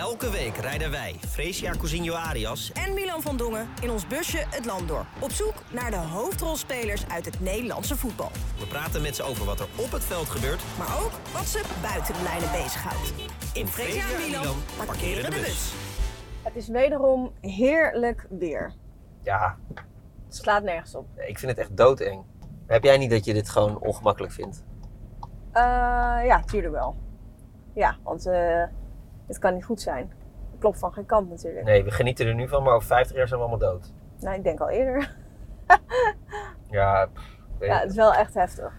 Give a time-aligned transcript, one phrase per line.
[0.00, 4.64] Elke week rijden wij, Fresia Cousinho Arias, en Milan van Dongen in ons busje het
[4.64, 5.04] land door.
[5.20, 8.30] Op zoek naar de hoofdrolspelers uit het Nederlandse voetbal.
[8.58, 10.62] we praten met ze over wat er op het veld gebeurt.
[10.78, 13.12] Maar ook wat ze buiten de lijnen bezighoudt.
[13.54, 15.72] In Fresia en Milan parkeren de bus.
[16.42, 18.72] Het is wederom heerlijk weer.
[19.22, 19.58] Ja,
[20.26, 21.06] Het slaat nergens op.
[21.16, 22.24] ik vind het echt doodeng.
[22.66, 24.64] Heb jij niet dat je dit gewoon ongemakkelijk vindt?
[25.52, 25.62] Eh,
[26.24, 26.96] ja, tuurlijk wel.
[27.74, 28.62] Ja, want eh
[29.34, 30.12] het kan niet goed zijn.
[30.50, 31.64] Het klopt van geen kant natuurlijk.
[31.64, 33.92] Nee, we genieten er nu van, maar over 50 jaar zijn we allemaal dood.
[34.18, 35.16] Nou, ik denk al eerder.
[36.70, 38.72] Ja, pff, Ja, het is wel echt heftig.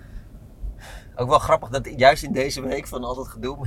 [1.16, 3.57] ook wel grappig dat juist in deze week van al dat gedoe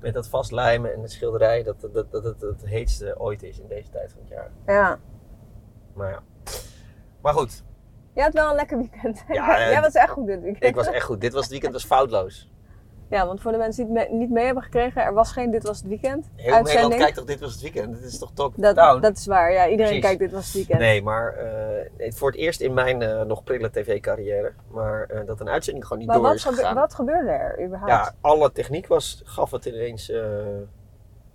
[0.00, 3.68] met- dat vastlijmen en de schilderij, dat, dat, dat het het heetste ooit is in
[3.68, 4.50] deze tijd van het jaar.
[4.66, 4.98] Ja.
[5.94, 6.22] Maar ja.
[7.20, 7.64] Maar goed,
[8.14, 9.24] Je had wel een lekker weekend.
[9.28, 10.64] Ja, Jij was echt goed dit weekend.
[10.64, 11.20] ik was echt goed.
[11.20, 12.50] Dit was het weekend was foutloos.
[13.08, 15.50] Ja, want voor de mensen die het me- niet mee hebben gekregen, er was geen
[15.50, 16.64] Dit Was Het Weekend Heel uitzending.
[16.66, 17.94] Nederland kijkt toch, dit was het weekend.
[17.94, 19.00] Dit is toch talk dat, down?
[19.00, 19.62] dat is waar, ja.
[19.68, 20.00] Iedereen Precies.
[20.04, 20.78] kijkt Dit Was Het Weekend.
[20.78, 24.52] Nee, maar eh, voor het eerst in mijn eh, nog prille tv-carrière.
[24.70, 26.74] Maar eh, dat een uitzending gewoon niet maar door wat, is gebe- gegaan.
[26.74, 27.92] wat gebeurde er überhaupt?
[27.92, 30.12] Ja, alle techniek was, gaf het ineens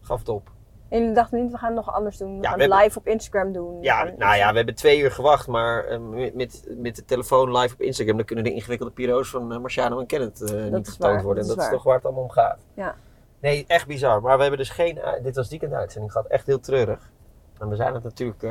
[0.01, 0.51] gaf het op.
[0.89, 2.35] En jullie dachten niet, we gaan het nog anders doen.
[2.37, 3.81] We Ja, gaan we hebben- live op Instagram doen.
[3.81, 7.57] Ja, nou ja, we hebben twee uur gewacht, maar eh, met, met, met de telefoon
[7.57, 10.89] live op Instagram, dan kunnen de ingewikkelde piro's van eh, Marciano en Kenneth eh, niet
[10.89, 11.43] getoond worden.
[11.43, 12.59] dat En dat is toch waar het allemaal om gaat.
[12.73, 12.95] Ja.
[13.39, 14.21] Nee, echt bizar.
[14.21, 17.11] Maar we hebben dus geen, dit was weekend uitzending, gaat echt heel treurig.
[17.59, 18.41] En we zijn het natuurlijk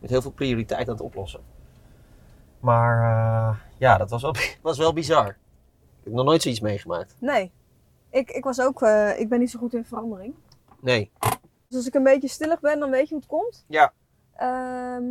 [0.00, 1.40] met heel veel prioriteit aan het oplossen.
[2.60, 5.26] Maar ja, dat was wel, was wel bizar.
[5.28, 7.16] Ik heb nog nooit zoiets meegemaakt.
[7.18, 7.52] Nee.
[8.10, 8.82] Ik, ik was ook,
[9.16, 10.34] ik ben niet zo goed in verandering.
[10.80, 11.10] Nee.
[11.72, 13.64] Dus als ik een beetje stillig ben, dan weet je hoe het komt.
[13.68, 13.92] Ja.
[14.36, 15.04] Ehm,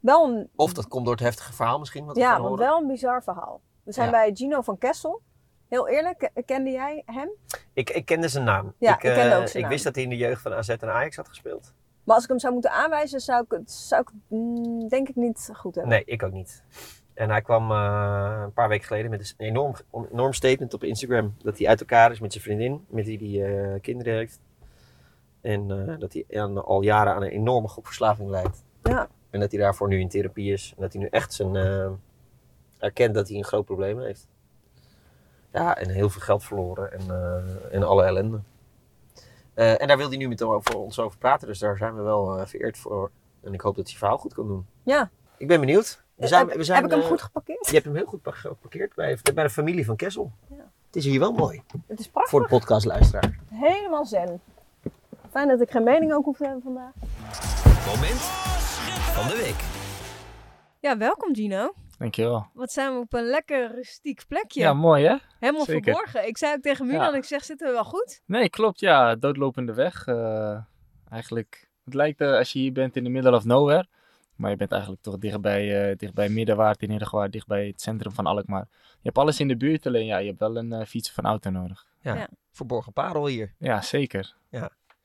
[0.00, 2.04] wel een, Of dat komt door het heftige verhaal misschien.
[2.04, 2.58] Wat ja, horen.
[2.58, 3.60] wel een bizar verhaal.
[3.82, 4.12] We zijn Ja.
[4.12, 5.20] bij Gino van Kessel.
[5.68, 7.30] Heel eerlijk, ke- kende jij hem?
[7.72, 8.72] Ik, ik kende zijn naam.
[8.78, 9.68] Ja, ik, ik kende eh, ook zijn Ik naam.
[9.70, 11.72] wist dat hij in de jeugd van AZ en Ajax had gespeeld.
[12.04, 15.16] Maar als ik hem zou moeten aanwijzen, zou ik het zou ik, mm, denk ik
[15.16, 15.92] niet goed hebben.
[15.92, 16.62] Nee, ik ook niet.
[17.14, 19.74] En hij kwam eh, een paar weken geleden met een enorm,
[20.12, 21.34] enorm statement op Instagram.
[21.42, 24.40] Dat hij uit elkaar is met zijn vriendin, met wie hij eh, kinderen heeft.
[25.42, 28.64] En eh, dat hij aan- al jaren aan een enorme gokverslaving lijdt.
[28.82, 29.08] Ja.
[29.30, 30.72] En dat hij daarvoor nu in therapie is.
[30.76, 31.90] En dat hij nu echt zijn, eh,
[32.78, 34.26] erkent dat hij een groot probleem heeft.
[35.52, 37.00] Ja, en heel veel geld verloren en,
[37.70, 38.40] en alle ellende.
[39.54, 41.48] En daar wil hij nu met over, ons over praten.
[41.48, 43.10] Dus daar zijn we wel vereerd voor.
[43.42, 44.66] En ik hoop dat hij verhaal goed kan doen.
[44.82, 45.10] Ja.
[45.36, 46.02] Ik ben benieuwd.
[46.14, 47.66] We zijn, heb, we zijn, heb ik hem goed geparkeerd?
[47.66, 50.32] Je hebt hem heel goed pa- geparkeerd bij, bij de familie van Kessel.
[50.48, 50.70] Ja.
[50.86, 51.62] Het is hier wel mooi.
[51.86, 52.30] Het is prachtig.
[52.30, 53.38] Voor de podcastluisteraar.
[53.48, 54.40] Helemaal zen.
[55.32, 56.92] Fijn dat ik geen mening ook hoef te hebben vandaag.
[57.86, 58.20] Moment
[59.16, 59.60] van de week.
[60.80, 61.72] Ja, welkom Gino.
[61.98, 62.46] Dankjewel.
[62.54, 64.60] Wat zijn we op een lekker rustiek plekje.
[64.60, 65.16] Ja, mooi hè?
[65.40, 65.82] Helemaal zeker.
[65.82, 66.26] verborgen.
[66.26, 67.16] Ik zei ook tegen Milan, Ja.
[67.16, 68.22] ik zeg, zitten we wel goed?
[68.26, 68.80] Nee, klopt.
[68.80, 70.06] Ja, doodlopende weg.
[70.06, 70.58] eh,
[71.10, 73.86] eigenlijk, het lijkt eh, als je hier bent in the middle of nowhere.
[74.36, 78.26] Maar je bent eigenlijk toch dichtbij, eh dichtbij Middenwaard in Heerdegewaard, dichtbij het centrum van
[78.26, 78.68] Alkmaar.
[78.70, 81.16] Je hebt alles in de buurt, alleen ja, je hebt wel een eh, fiets of
[81.16, 81.86] een auto nodig.
[82.52, 83.54] Verborgen parel hier.
[83.58, 84.34] Ja, zeker.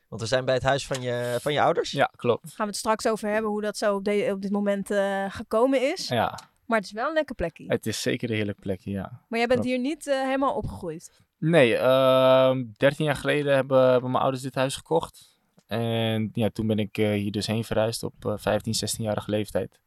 [0.08, 1.92] Want we zijn bij het huis van je, van je ouders.
[1.92, 2.48] Ja, klopt.
[2.54, 5.26] Gaan we het straks over hebben hoe dat zo op, de- op dit moment eh,
[5.30, 6.08] gekomen is.
[6.08, 7.66] Ja, Maar het is wel een lekker plekje.
[7.68, 9.02] het is zeker een heerlijk plekje, ja.
[9.28, 9.66] Maar jij bent klopt.
[9.66, 11.22] hier niet eh, helemaal opgegroeid.
[11.38, 15.36] Nee, ehm 13 jaar geleden hebben, hebben mijn ouders dit huis gekocht.
[15.68, 19.80] En ja, toen ben ik eh, hier dus heen verhuisd op eh 15, 16-jarige leeftijd.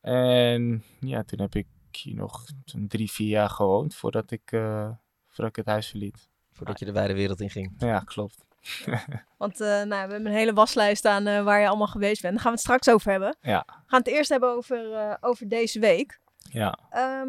[0.00, 1.66] En ja, toen heb ik
[2.02, 4.90] hier nog zo'n drie, vier jaar gewoond voordat ik, eh,
[5.28, 6.28] voordat ik het huis verliet.
[6.52, 7.74] Voordat je de wijde wereld in ging.
[7.78, 8.44] Ja, klopt.
[9.38, 12.34] Want eh, nou, we hebben een hele waslijst aan eh, waar je allemaal geweest bent.
[12.34, 13.36] Daar gaan we het straks over hebben.
[13.40, 13.64] Ja.
[13.66, 16.20] We gaan het eerst hebben over, eh, over deze week.
[16.50, 17.28] Ja, Ehm,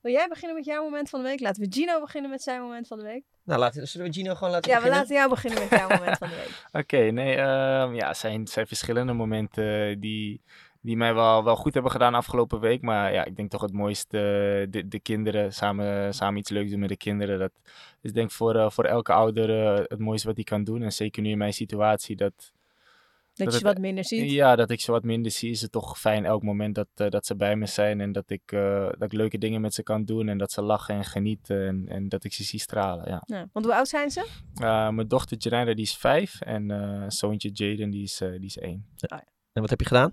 [0.00, 1.40] wil jij beginnen met jouw moment van de week?
[1.40, 3.24] Laten we Gino beginnen met zijn moment van de week.
[3.44, 5.00] Nou, laten, zullen we Gino gewoon laten Ja, we beginnen?
[5.08, 6.64] laten jou beginnen met jouw moment van de week.
[6.82, 6.96] oké.
[6.96, 10.42] nee, ehm, ja, zijn, zijn verschillende momenten die,
[10.80, 12.82] die mij wel, wel goed hebben gedaan afgelopen week.
[12.82, 16.70] Maar ja, ik denk toch het mooiste, eh, de, de kinderen, samen, samen iets leuks
[16.70, 17.38] doen met de kinderen.
[17.38, 17.52] Dat
[18.00, 20.82] is denk ik voor, eh, voor elke ouder eh, het mooiste wat hij kan doen.
[20.82, 22.52] En zeker nu in mijn situatie, dat,
[23.34, 24.30] Dat, Dat je ze wat minder ziet.
[24.30, 27.08] Ja, dat ik ze wat minder zie, is het toch fijn elk moment dat, eh,
[27.08, 28.00] dat ze bij me zijn.
[28.00, 30.28] En dat ik, eh, dat ik leuke dingen met ze kan doen.
[30.28, 31.66] En dat ze lachen en genieten.
[31.66, 33.22] En, en dat ik ze zie stralen, ja.
[33.26, 34.26] Ja, want hoe oud zijn ze?
[34.54, 36.40] Eh, mijn dochter Janira, die is vijf.
[36.40, 38.86] En eh, zoontje Jaden, die is, die is één.
[39.52, 40.12] En wat heb je gedaan?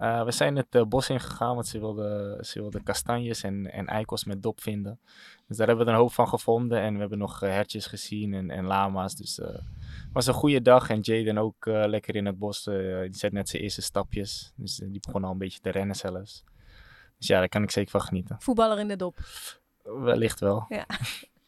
[0.00, 3.86] Eh, we zijn het eh, bos ingegaan, want ze wilde, ze wilde kastanjes en, en
[3.86, 5.00] eikels met dop vinden.
[5.46, 6.80] Dus daar hebben we er een hoop van gevonden.
[6.80, 9.14] En we hebben nog eh, hertjes gezien en, en lama's.
[9.14, 10.90] Dus het was een goede dag.
[10.90, 12.64] En Jaden ook lekker in het bos.
[12.64, 14.52] die zet net zijn eerste stapjes.
[14.56, 16.44] Dus die begon al een beetje te rennen zelfs.
[17.18, 18.36] Dus ja, daar kan ik zeker van genieten.
[18.38, 19.18] Voetballer in de dop.
[19.82, 20.66] Wellicht wel.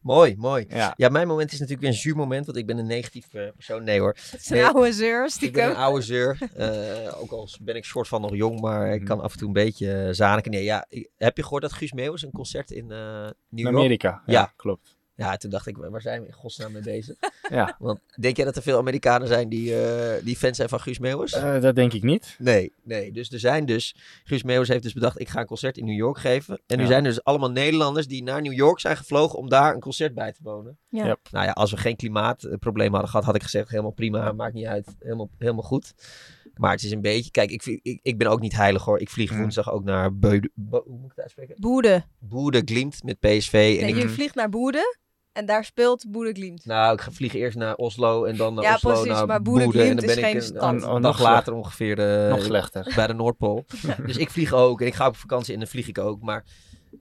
[0.00, 0.64] Mooi, mooi.
[0.68, 0.94] Ja.
[0.96, 3.48] Ja, mijn moment is natuurlijk weer een zuur moment, want ik ben een negatief eh,
[3.54, 3.84] persoon.
[3.84, 4.16] Nee hoor.
[4.30, 4.66] Het is een Nee.
[4.66, 5.70] oude zeur, Ik ben stiekem.
[5.70, 6.38] een oude zeur.
[6.54, 9.08] Eh, ook al ben ik soort van nog jong, maar ik Mhm.
[9.08, 10.50] kan af en toe een beetje uh, zaniken.
[10.50, 10.86] Nee, ja,
[11.16, 13.74] heb je gehoord dat Guus Meeuwis een concert in eh New In York...
[13.76, 14.22] Amerika.
[14.26, 14.52] Ja, Ja.
[14.56, 14.98] klopt.
[15.20, 17.16] Ja, toen dacht ik, waar zijn we in godsnaam mee bezig?
[17.50, 17.76] Ja.
[17.78, 20.98] Want denk jij dat er veel Amerikanen zijn die, eh, die fan zijn van Guus
[20.98, 21.32] Meeuwis?
[21.32, 22.34] Eh, dat denk ik niet.
[22.38, 23.12] Nee, nee.
[23.12, 23.96] Dus er zijn dus...
[24.24, 26.60] Guus Meeuwis heeft dus bedacht, ik ga een concert in New York geven.
[26.66, 29.74] En nu zijn er dus allemaal Nederlanders die naar New York zijn gevlogen om daar
[29.74, 30.78] een concert bij te wonen.
[30.88, 31.06] Ja.
[31.06, 31.18] Yep.
[31.30, 34.66] Nou ja, als we geen klimaatprobleem hadden gehad, had ik gezegd, helemaal prima, maakt niet
[34.66, 34.96] uit.
[34.98, 35.94] Helemaal, helemaal goed.
[36.54, 37.30] Maar het is een beetje...
[37.30, 38.98] Kijk, ik, ik, ik ben ook niet heilig hoor.
[39.00, 39.40] Ik vlieg Mhm.
[39.40, 40.50] woensdag ook naar Beude...
[40.54, 41.56] Bo- hoe moet ik het uitspreken?
[41.58, 42.04] Boede.
[42.18, 43.52] Boede Glimt met PSV.
[43.52, 44.98] En Nee, ik, je vliegt naar Boede
[45.32, 46.64] en daar speelt Boede Glimt.
[46.66, 49.42] nou, ik ga vliegen eerst naar Oslo en dan naar Ja, Oslo precies, naar maar
[49.42, 49.82] Boede.
[49.82, 50.62] En dan is ben geen ik stad.
[50.72, 52.92] een, Oh, een nog dag later ongeveer eh, Nog slechter.
[52.96, 53.64] bij de Noordpool.
[54.06, 56.22] dus ik vlieg ook en ik ga op vakantie en dan vlieg ik ook.
[56.22, 56.44] Maar,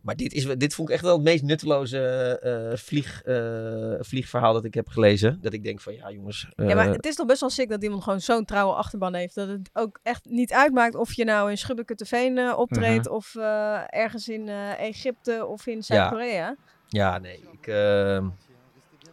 [0.02, 2.00] maar dit, is, dit vond ik echt wel het meest nutteloze
[2.42, 5.40] eh, vlieg, eh, vliegverhaal dat ik heb gelezen.
[5.42, 6.48] Dat ik denk van ja jongens.
[6.56, 9.36] Ja, maar het is toch best wel sick dat iemand gewoon zo'n trouwe achterban heeft.
[9.36, 13.16] Dat het ook echt niet uitmaakt of je nou in Schubbeke-Teveen eh optreedt Mhm.
[13.16, 16.28] of eh, ergens in eh, Egypte of in Zuid-Korea.
[16.48, 16.56] Ja,
[16.89, 17.44] nee.
[17.51, 18.18] Ik, eh,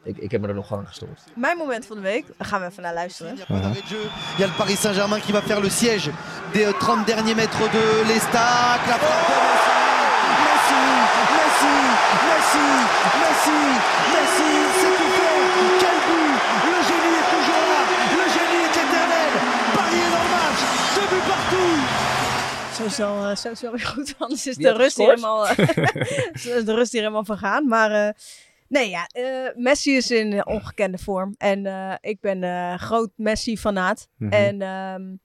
[0.02, 1.22] ik, ik heb me er nog aan gestoord.
[1.34, 3.36] Mijn moment van de week, daar gaan we even naar luisteren.
[3.36, 3.98] Jeu.
[4.36, 6.10] Il y a le Paris Saint-Germain qui va faire le siège
[6.52, 8.80] des euh, 30 derniers mètres de l'Estac.
[8.88, 9.36] La frappe de
[10.44, 10.82] Messi.
[11.36, 11.74] Messi,
[12.26, 12.66] Messi,
[13.20, 13.58] Messi,
[14.12, 14.45] Messi, Messi,
[22.86, 25.08] Zo is wel, eh, zo is wel weer goed, anders is Wie de rust, hier
[25.08, 25.56] helemaal, eh,
[26.64, 27.68] de rust hier helemaal vergaan.
[27.68, 28.12] Maar eh,
[28.68, 31.34] nee, ja, eh, Messi is in eh, ongekende vorm.
[31.38, 34.08] En eh, ik ben eh, groot Messi-fanaat.
[34.18, 34.32] Mhm.
[34.32, 35.16] En ehm,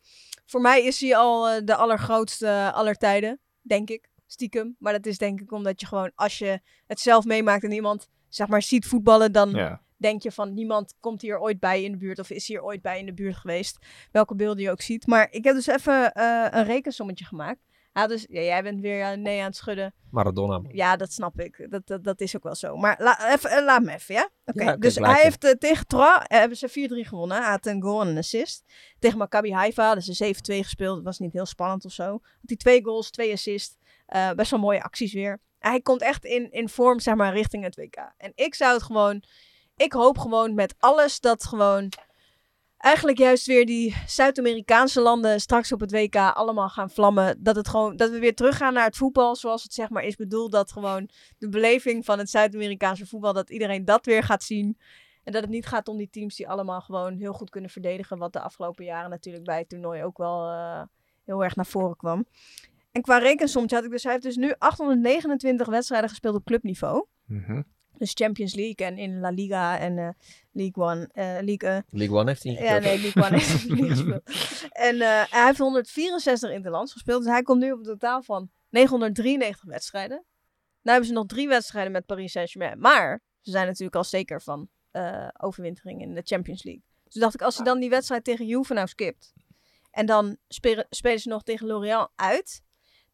[0.45, 4.09] voor mij is hij al eh, de allergrootste aller tijden, denk ik.
[4.27, 4.75] Stiekem.
[4.79, 8.09] Maar dat is denk ik omdat je gewoon, als je het zelf meemaakt en iemand,
[8.29, 9.81] zeg maar, ziet voetballen, dan Ja.
[10.01, 12.81] Denk je van niemand komt hier ooit bij in de buurt of is hier ooit
[12.81, 13.77] bij in de buurt geweest.
[14.11, 15.07] Welke beelden je ook ziet.
[15.07, 17.59] Maar ik heb dus even eh, een rekensommetje gemaakt.
[17.93, 19.93] Ja, dus ja, jij bent weer ja, nee aan het schudden.
[20.11, 20.61] Maradona.
[20.67, 21.67] Ja, dat snap ik.
[21.69, 22.77] Dat, dat, dat is ook wel zo.
[22.77, 24.29] Maar la, even, eh, laat me even, ja?
[24.45, 24.63] Oké.
[24.63, 25.21] Ja, dus hij je.
[25.21, 27.37] heeft eh, tegen Troyes, eh, hebben ze 4-3 gewonnen.
[27.37, 28.63] Hij had een goal en een assist.
[28.99, 30.95] Tegen Maccabi Haifa, dus een 7-2 gespeeld.
[30.95, 32.11] Dat was niet heel spannend of zo.
[32.11, 33.77] Had hij twee goals, twee assists.
[34.05, 35.39] Eh, best wel mooie acties weer.
[35.59, 38.13] Hij komt echt in, in vorm, zeg maar, richting het WK.
[38.17, 39.23] En ik zou het gewoon...
[39.81, 41.89] Ik hoop gewoon met alles dat gewoon...
[42.77, 47.43] Eigenlijk juist weer die Zuid-Amerikaanse landen straks op het WK allemaal gaan vlammen.
[47.43, 50.15] Dat, het gewoon, dat we weer teruggaan naar het voetbal zoals het zeg maar is
[50.15, 50.51] bedoeld.
[50.51, 54.77] Dat gewoon de beleving van het Zuid-Amerikaanse voetbal, dat iedereen dat weer gaat zien.
[55.23, 58.17] En dat het niet gaat om die teams die allemaal gewoon heel goed kunnen verdedigen.
[58.17, 60.81] Wat de afgelopen jaren natuurlijk bij het toernooi ook wel eh,
[61.25, 62.25] heel erg naar voren kwam.
[62.91, 67.05] En qua rekensommetje had ik dus, hij heeft dus nu 829 wedstrijden gespeeld op clubniveau.
[67.25, 67.61] Mhm.
[68.01, 70.09] Dus Champions League en in La Liga en eh,
[70.51, 73.67] League One, eh, League eh, League One heeft hij niet ja, nee, League One heeft
[73.67, 74.21] hij niet gespeeld.
[74.71, 74.99] En
[75.29, 77.23] hij heeft 164 interlands gespeeld.
[77.23, 80.17] Dus hij komt nu op een totaal van 993 wedstrijden.
[80.17, 80.25] Nou
[80.81, 82.79] hebben ze nog drie wedstrijden met Paris Saint-Germain.
[82.79, 84.69] Maar ze zijn natuurlijk al zeker van
[85.37, 86.83] overwintering in de Champions League.
[87.03, 89.33] Dus dacht ik, als hij dan die wedstrijd tegen Juve nou skipt.
[89.91, 92.61] En dan spelen, spelen ze nog tegen Lorient uit.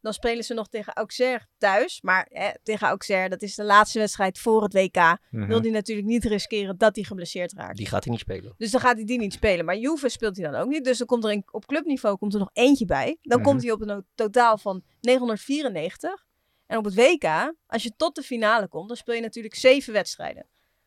[0.00, 2.00] Dan spelen ze nog tegen Auxerre thuis.
[2.02, 4.96] Maar eh, tegen Auxerre, dat is de laatste wedstrijd voor het WK.
[5.30, 5.46] Mhm.
[5.46, 7.76] Wil hij natuurlijk niet riskeren dat hij geblesseerd raakt.
[7.76, 8.54] Die gaat hij niet spelen.
[8.56, 9.64] Dus dan gaat hij die niet spelen.
[9.64, 10.84] Maar Juve speelt hij dan ook niet.
[10.84, 13.18] Dus dan komt er een, op clubniveau komt er nog eentje bij.
[13.22, 13.48] Dan Mhm.
[13.48, 16.26] komt hij op een totaal van 994.
[16.66, 19.92] En op het WK, als je tot de finale komt, dan speel je natuurlijk zeven
[19.92, 20.46] wedstrijden.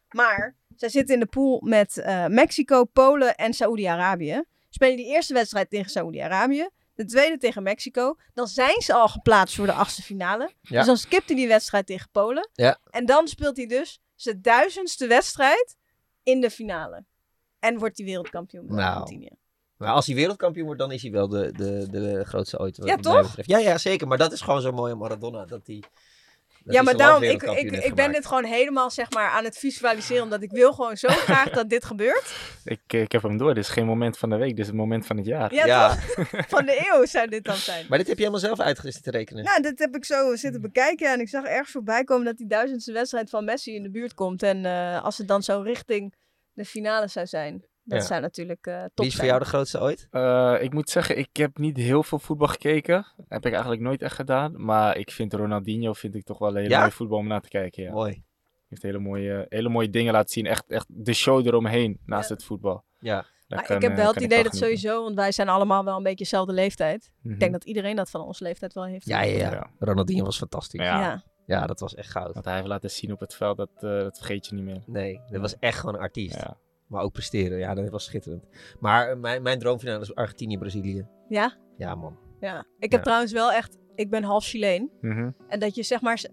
[0.10, 4.44] Maar zij zitten in de pool met eh, Mexico, Polen en Saoedi-Arabië.
[4.70, 6.70] Spelen die eerste wedstrijd tegen Saoedi-Arabië.
[6.95, 8.15] De tweede tegen Mexico.
[8.33, 10.51] Dan zijn ze al geplaatst voor de achtste finale.
[10.62, 10.77] Ja.
[10.77, 12.50] Dus dan skipt hij die wedstrijd tegen Polen.
[12.53, 12.77] Ja.
[12.89, 15.75] En dan speelt hij dus zijn duizendste wedstrijd
[16.24, 17.05] in de finale.
[17.60, 18.89] En wordt hij wereldkampioen met Nou.
[18.91, 19.29] Argentinië.
[19.77, 22.77] Maar als hij wereldkampioen wordt, dan is hij wel de, de, de grootste ooit.
[22.77, 23.21] wat Ja, toch?
[23.21, 23.50] betreft.
[23.50, 24.07] Ja, ja, zeker.
[24.07, 25.45] Maar dat is gewoon zo mooi aan Maradona.
[25.45, 25.83] Dat hij,
[26.63, 29.58] dat ja, maar daarom, ik, ik, ik ben dit gewoon helemaal zeg maar aan het
[29.58, 30.24] visualiseren.
[30.24, 32.36] Omdat ik wil gewoon zo graag dat dit gebeurt.
[32.63, 33.53] Ik, ik heb hem door.
[33.53, 35.53] Dit is geen moment van de week, dit is het moment van het jaar.
[35.53, 35.98] Ja, Ja.
[36.48, 37.86] Van de eeuw zou dit dan zijn.
[37.89, 39.44] Maar dit heb je helemaal zelf uitgerust te rekenen.
[39.44, 41.12] Nou, dit heb ik zo zitten bekijken.
[41.12, 44.13] En ik zag ergens voorbij komen dat die duizendste wedstrijd van Messi in de buurt
[44.13, 44.44] komt.
[44.44, 46.13] En eh, als het dan zo richting
[46.53, 47.65] de finale zou zijn.
[47.84, 48.06] Dat Ja.
[48.08, 49.28] zou natuurlijk eh top Wie is voor zijn.
[49.28, 50.08] jou de grootste ooit?
[50.12, 53.06] Eh, ik moet zeggen, ik heb niet heel veel voetbal gekeken.
[53.28, 54.64] Heb ik eigenlijk nooit echt gedaan.
[54.66, 56.80] Maar ik vind Ronaldinho vind ik toch wel een hele Ja?
[56.80, 57.84] mooie voetbal om naar te kijken.
[57.84, 57.92] Ja.
[57.92, 58.24] Mooi.
[58.70, 60.46] heeft hele mooie, hele mooie dingen laten zien.
[60.46, 62.36] Echt, echt de show eromheen naast Ja.
[62.36, 62.84] het voetbal.
[63.00, 63.14] Ja.
[63.16, 65.84] Daar Maar kan, ik heb eh, wel het idee dat sowieso, want wij zijn allemaal
[65.84, 67.12] wel een beetje dezelfde leeftijd.
[67.22, 67.34] Mhm.
[67.34, 69.06] Ik denk dat iedereen dat van onze leeftijd wel heeft.
[69.06, 69.52] Ja, ja, ja.
[69.52, 69.70] Ja.
[69.80, 70.82] Ronaldinho was fantastisch.
[70.82, 71.00] Ja.
[71.00, 71.24] ja.
[71.46, 72.34] Ja, dat was echt goud.
[72.34, 74.82] Wat hij heeft laten zien op het veld, dat, eh, dat vergeet je niet meer.
[74.86, 76.36] Nee, dat was echt gewoon een artiest.
[76.36, 76.58] Ja.
[76.91, 78.43] Maar ook presteren, ja, dat was schitterend.
[78.79, 81.07] Maar eh, mijn, mijn droomfinale is Argentinië-Brazilië.
[81.29, 81.53] Ja?
[81.77, 82.17] Ja, man.
[82.39, 82.65] Ja.
[82.79, 83.00] Ik heb Ja.
[83.05, 83.77] trouwens wel echt...
[83.95, 84.89] Ik ben half Chileen.
[85.01, 85.29] Mhm.
[85.48, 86.17] En dat je zeg maar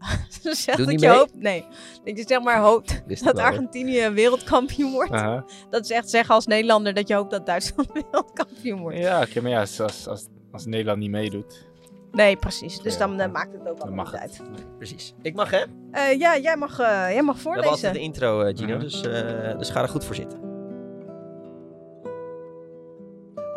[0.40, 1.08] zegt dat je mee?
[1.08, 1.34] hoopt...
[1.34, 1.64] Nee.
[2.04, 3.40] Dat je zeg maar hoopt dat wel.
[3.44, 5.12] Argentinië wereldkampioen wordt.
[5.12, 5.44] Aha.
[5.70, 8.98] Dat is echt zeggen als Nederlander dat je hoopt dat Duitsland wereldkampioen wordt.
[8.98, 11.66] Ja, oké, maar ja, als, als, als, als Nederland niet meedoet,
[12.12, 12.80] Nee, precies.
[12.80, 14.42] Dus dan maakt het ook allemaal mag uit.
[14.76, 15.14] Precies.
[15.22, 15.64] Ik mag, hè?
[15.90, 17.92] Eh, ja, jij mag, eh, jij mag We hebben altijd voorlezen.
[17.92, 18.78] de intro, Gino, Mhm.
[18.80, 20.47] dus, eh, dus ga er goed voor zitten.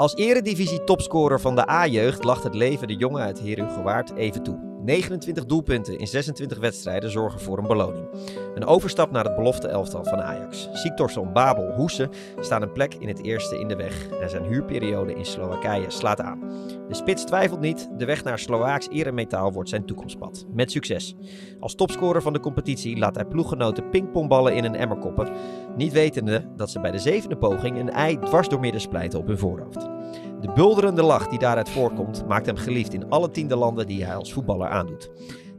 [0.02, 4.71] Als eredivisie topscorer van de A-jeugd lacht het leven de jongen uit Herugewaard even toe.
[4.84, 8.08] 29 doelpunten in 26 wedstrijden zorgen voor een beloning.
[8.56, 10.70] Een overstap naar het belofte elftal van Ajax.
[10.74, 12.10] Siektorsson, Babel, Hoese
[12.40, 14.10] staan een plek in het eerste in de weg.
[14.10, 16.40] En zijn huurperiode in Slowakije slaat aan.
[16.88, 20.46] De spits twijfelt niet, de weg naar Slovaaks eremetaal wordt zijn toekomstpad.
[20.54, 21.16] Met succes.
[21.60, 25.30] Als topscorer van de competitie laat hij ploeggenoten pingpongballen in een emmer koppen.
[25.76, 29.28] Niet wetende dat ze bij de zevende poging een ei dwars door midden splijten op
[29.28, 29.90] hun voorhoofd.
[30.42, 34.16] De bulderende lach die daaruit voortkomt maakt hem geliefd in alle tiende landen die hij
[34.16, 35.10] als voetballer aandoet.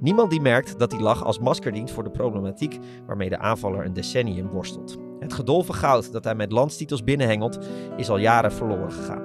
[0.01, 3.85] Niemand die merkt dat die lach als masker dient voor de problematiek waarmee de aanvaller
[3.85, 4.97] een decennium worstelt.
[5.19, 7.59] Het gedolven goud dat hij met landstitels binnenhengelt
[7.97, 9.23] is al jaren verloren gegaan.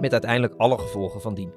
[0.00, 1.52] Met uiteindelijk alle gevolgen van dien.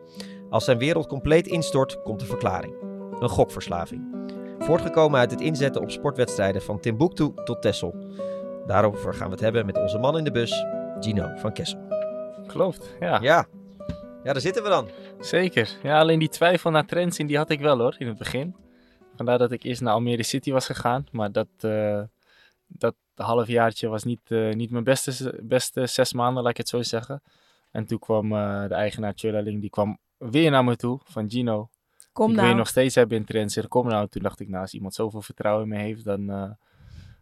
[0.49, 2.73] Als zijn wereld compleet instort, komt de verklaring.
[3.19, 4.15] Een gokverslaving.
[4.59, 7.95] Voortgekomen uit het inzetten op sportwedstrijden van Timbuktu tot Texel.
[8.67, 10.65] Daarover gaan we het hebben met onze man in de bus,
[10.99, 11.94] Gino van Kessel.
[12.55, 12.95] Klopt.
[12.99, 13.47] Ja, Ja,
[14.23, 14.89] ja daar zitten we dan.
[15.19, 15.69] zeker.
[15.83, 18.55] Ja, alleen die twijfel naar trends in, die had ik wel hoor, in het begin.
[19.15, 21.05] Vandaar dat ik eerst naar Almere City was gegaan.
[21.11, 22.01] Maar dat, eh
[22.67, 26.81] dat halfjaartje was niet, eh, niet mijn beste, beste zes maanden, laat ik het zo
[26.81, 27.21] zeggen.
[27.71, 31.69] En toen kwam eh, de eigenaar Chulaling, die kwam weer naar me toe van Gino.
[32.11, 32.49] Kom ik wil nou.
[32.49, 33.67] je nog steeds hebben in trends.
[33.67, 34.07] Kom nou.
[34.07, 36.51] Toen dacht ik, nou, als iemand zoveel vertrouwen in me heeft, dan, eh,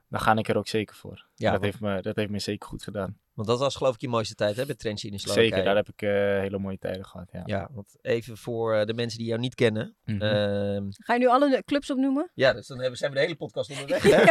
[0.10, 1.26] dan ga ik er ook zeker voor.
[1.36, 3.18] Ja, dat, heeft me, dat heeft me zeker goed gedaan.
[3.34, 5.50] Want dat was geloof ik je mooiste tijd hè, bij in Slowakije.
[5.50, 7.30] Zeker, daar heb ik eh, hele mooie tijden gehad.
[7.32, 7.42] Ja.
[7.46, 9.96] Ja, want even voor eh, de mensen die jou niet kennen.
[10.06, 10.22] Mhm.
[10.22, 12.32] ehm, Ga je nu alle clubs opnoemen?
[12.34, 14.04] ja, dus dan hebben, zijn we de hele podcast onderweg.
[14.12, 14.24] Hè?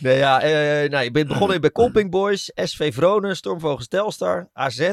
[0.08, 4.92] nee, ja, eh, nou, je bent begonnen bij Colping Boys, SV Vronen, Stormvogels Telstar, AZ.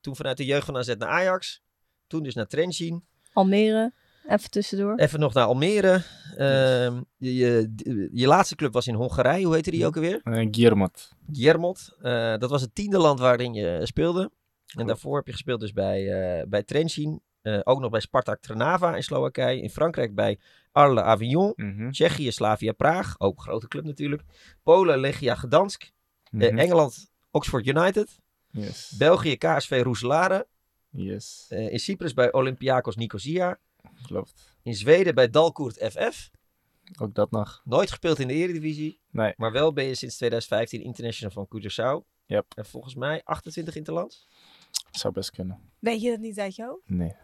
[0.00, 1.62] Toen vanuit de jeugd van AZ naar Ajax.
[2.06, 3.04] Toen dus naar Trentin.
[3.32, 3.92] Almere,
[4.28, 4.94] even tussendoor.
[4.96, 6.02] Even nog naar Almere.
[6.36, 9.44] Ehm, je, je, je laatste club was in Hongarije.
[9.44, 10.20] Hoe heette die ook alweer?
[10.24, 11.12] Eh, Giermot.
[11.32, 11.96] Giermot.
[12.00, 14.30] Eh, dat was het tiende land waarin je speelde.
[14.78, 17.20] En daarvoor heb je gespeeld dus bij, eh bij Trentin.
[17.42, 19.60] Eh, ook nog bij Spartak Trnava in Slowakije.
[19.62, 20.38] In Frankrijk bij
[20.72, 21.52] Arles Avignon.
[21.56, 21.90] Mhm.
[21.90, 23.14] Tsjechië, Slavia Praag.
[23.20, 24.22] Ook een grote club natuurlijk.
[24.62, 25.90] Polen, Legia Gdansk.
[26.30, 26.58] Mhm.
[26.58, 28.20] Engeland, Oxford United.
[28.50, 28.94] Yes.
[28.98, 30.46] België, KSV Roeselare.
[30.90, 31.46] yes.
[31.48, 33.58] Eh, in Cyprus bij Olympiakos Nicosia.
[34.02, 34.56] Klopt.
[34.62, 36.30] In Zweden bij Dalkurd FF.
[37.00, 37.62] Ook dat nog.
[37.64, 39.00] Nooit gespeeld in de Eredivisie.
[39.10, 39.34] Nee.
[39.36, 42.14] Maar wel ben je sinds 2015 international van Curaçao.
[42.26, 42.46] Yep.
[42.54, 44.28] En volgens mij 28 interlands.
[44.90, 45.60] Zou best kunnen.
[45.78, 46.88] Weet je dat niet uit je hoofd?
[46.88, 47.14] Nee.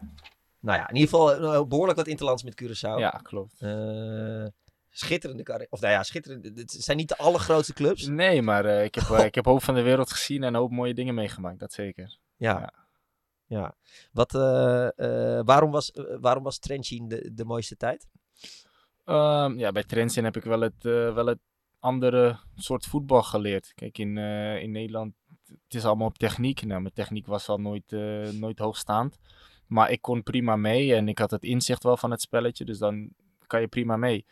[0.59, 2.99] Nou ja, in ieder geval eh, behoorlijk wat interlands met Curaçao.
[2.99, 3.61] Ja, klopt.
[3.61, 4.45] Eh,
[4.93, 5.67] schitterende carrière.
[5.69, 6.51] Of nou ja, schitterende.
[6.55, 8.07] Het zijn niet de allergrootste clubs.
[8.07, 10.59] Nee, maar eh, ik, heb, eh, ik heb hoop van de wereld gezien en een
[10.59, 11.59] hoop mooie dingen meegemaakt.
[11.59, 12.17] Dat zeker.
[12.37, 12.59] Ja.
[12.59, 12.73] Ja.
[13.53, 13.75] Ja.
[14.11, 14.87] Wat, eh,
[15.37, 18.07] eh, waarom was, eh, waarom was de, de mooiste tijd?
[19.05, 21.39] Ehm, ja, bij Trentin heb ik wel het, wel het
[21.79, 23.71] andere soort voetbal geleerd.
[23.75, 24.17] Kijk, in,
[24.61, 25.13] in Nederland,
[25.47, 26.63] het is allemaal op techniek.
[26.65, 27.91] Nou, mijn techniek was al nooit,
[28.39, 29.19] nooit hoogstaand.
[29.67, 32.65] Maar ik kon prima mee en ik had het inzicht wel van het spelletje.
[32.65, 33.09] Dus dan
[33.47, 34.25] kan je prima mee.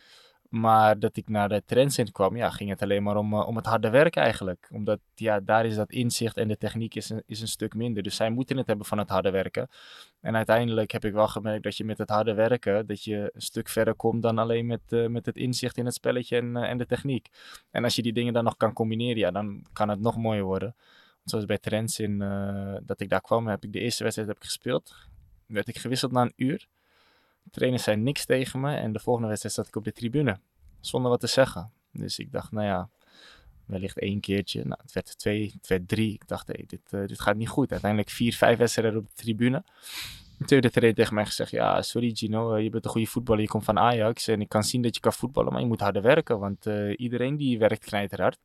[0.52, 3.56] Maar dat ik naar de Trentin kwam, ja, ging het alleen maar om, eh, om
[3.56, 4.70] het harde werk eigenlijk.
[4.72, 8.04] Omdat, ja, daar is dat inzicht en de techniek is een, is een stuk minder.
[8.04, 9.70] Dus zij moeten het hebben van het harde werken.
[10.22, 13.42] En uiteindelijk heb ik wel gemerkt dat je met het harde werken, dat je een
[13.42, 16.70] stuk verder komt dan alleen met, eh, met het inzicht in het spelletje en, eh,
[16.70, 17.30] en de techniek.
[17.72, 20.44] En als je die dingen dan nog kan combineren, ja, dan kan het nog mooier
[20.44, 20.76] worden.
[21.24, 22.18] Zoals bij Trends in,
[22.86, 24.96] dat ik daar kwam, heb ik de eerste wedstrijd heb ik gespeeld.
[25.46, 26.68] Werd ik gewisseld na een uur.
[27.52, 30.40] Trainers zei niks tegen me en de volgende wedstrijd zat ik op de tribune.
[30.80, 31.72] Zonder wat te zeggen.
[31.92, 32.90] Dus ik dacht, nou ja,
[33.66, 34.64] wellicht één keertje.
[34.64, 36.14] Nou, het werd er twee, het werd drie.
[36.14, 37.72] Ik dacht, hey, dit, eh, dit gaat niet goed.
[37.72, 39.64] Uiteindelijk vier, vijf wedstrijden op de tribune.
[40.46, 43.42] Toen de trainer tegen mij gezegd, ja, sorry Gino, eh, je bent een goede voetballer,
[43.42, 45.80] je komt van Ajax en ik kan zien dat je kan voetballen, maar je moet
[45.80, 48.40] harder werken, want eh, iedereen die werkt knijterhard.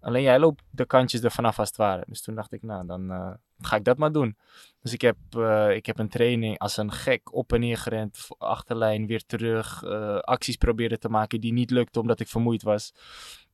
[0.00, 2.04] Alleen jij loopt de kantjes er vanaf als het ware.
[2.08, 4.36] Dus toen dacht ik, nou, dan ga ik dat maar doen.
[4.82, 8.26] Dus ik heb, eh, ik heb een training als een gek op en neer gerend,
[8.38, 12.94] achterlijn, weer terug, eh, acties proberen te maken die niet lukten omdat ik vermoeid was.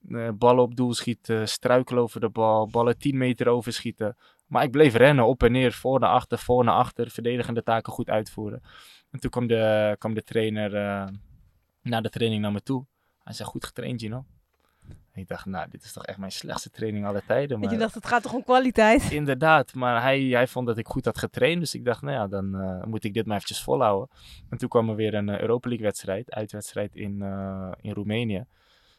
[0.09, 4.17] Eh, ballen op doel schieten, struikelen over de bal, ballen 10 meter overschieten.
[4.47, 7.93] Maar ik bleef rennen, op en neer, voor naar achter, voor naar achter, verdedigende taken
[7.93, 8.63] goed uitvoeren.
[9.11, 10.71] En toen kwam de, kwam de trainer
[11.83, 12.87] na de training naar me toe.
[13.19, 14.25] Hij zei, goed getraind, Gino.
[15.19, 17.61] Ik dacht, nou, dit is toch echt mijn slechtste training aller tijden.
[17.61, 19.11] Maar je dacht, het gaat toch om kwaliteit?
[19.21, 21.61] Inderdaad, maar hij, hij vond dat ik goed had getraind.
[21.61, 24.09] Dus ik dacht, nou ja, dan eh, moet ik dit maar eventjes volhouden.
[24.51, 28.45] En toen kwam er weer een eh, Europa League wedstrijd, uitwedstrijd in, eh, in Roemenië.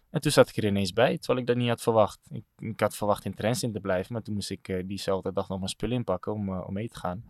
[0.09, 2.19] En toen zat ik er ineens bij, terwijl ik dat niet had verwacht.
[2.31, 5.57] Ik, ik had verwacht in Trentin te blijven, maar toen moest ik diezelfde dag nog
[5.57, 7.23] mijn spullen inpakken om, om mee te gaan.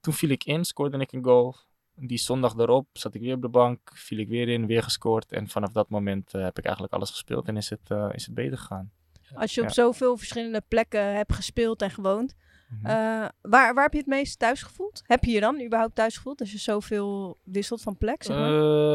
[0.00, 1.56] Toen viel ik in, scoorde ik een goal.
[1.94, 5.32] Die zondag erop zat ik weer op de bank, viel ik weer in, weer gescoord.
[5.32, 8.26] En vanaf dat moment eh, heb ik eigenlijk alles gespeeld en is het, eh, is
[8.26, 8.90] het beter gegaan.
[9.34, 9.72] Als je op Ja.
[9.72, 12.34] zoveel verschillende plekken hebt gespeeld en gewoond.
[12.68, 12.86] Mhm.
[12.86, 12.92] eh,
[13.40, 15.02] waar, waar heb je het meest thuis gevoeld?
[15.06, 18.22] Heb je je dan überhaupt thuis gevoeld als je zoveel wisselt van plek?
[18.22, 18.50] Zeg maar?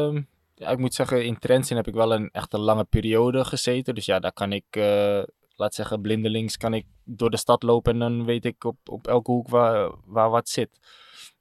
[0.08, 0.22] Ehm,
[0.54, 3.94] ja, ik moet zeggen, in Trentin heb ik wel een echt een lange periode gezeten.
[3.94, 5.22] Dus ja, daar kan ik, eh,
[5.56, 9.06] laat zeggen, blindelings kan ik door de stad lopen en dan weet ik op, op
[9.06, 10.70] elke hoek waar, waar wat zit.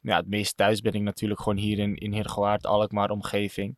[0.07, 3.77] Ja, het meest thuis ben ik natuurlijk gewoon hier in, in Heergewaard, Alkmaar, omgeving.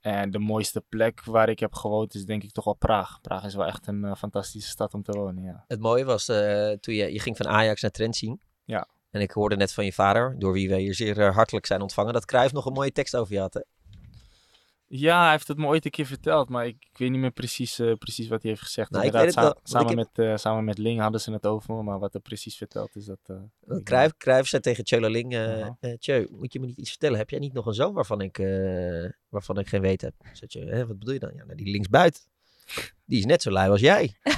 [0.00, 3.20] En de mooiste plek waar ik heb gewoond is denk ik toch wel Praag.
[3.20, 5.64] Praag is wel echt een eh, fantastische stad om te wonen, ja.
[5.66, 8.40] Het mooie was eh, toen je, je ging van Ajax naar Trent zien.
[8.64, 8.88] Ja.
[9.10, 11.80] En ik hoorde net van je vader, door wie wij hier zeer eh, hartelijk zijn
[11.80, 13.54] ontvangen, dat Cruijff nog een mooie tekst over je had.
[13.54, 13.60] Hè?
[14.92, 17.30] Ja, hij heeft het me ooit een keer verteld, maar ik, ik weet niet meer
[17.30, 18.90] precies, eh, precies wat hij heeft gezegd.
[18.90, 21.82] Nou, Inderdaad, sa- wel, samen, met, eh, samen met Ling hadden ze het over me,
[21.82, 23.18] maar wat er precies verteld is, dat...
[23.28, 23.82] niet.
[23.84, 24.84] Cruijff, Cruijff zei tegen
[25.34, 25.76] Aha.
[25.80, 27.18] eh, Tjö, moet je me niet iets vertellen?
[27.18, 28.36] Heb jij niet nog een zoon waarvan ik,
[29.28, 30.14] waarvan ik geen weet heb?
[30.32, 31.32] Zei Tjö, hè, wat bedoel je dan?
[31.34, 32.22] Ja, nou, die linksbuiten.
[33.04, 34.16] Die is net zo lui als jij.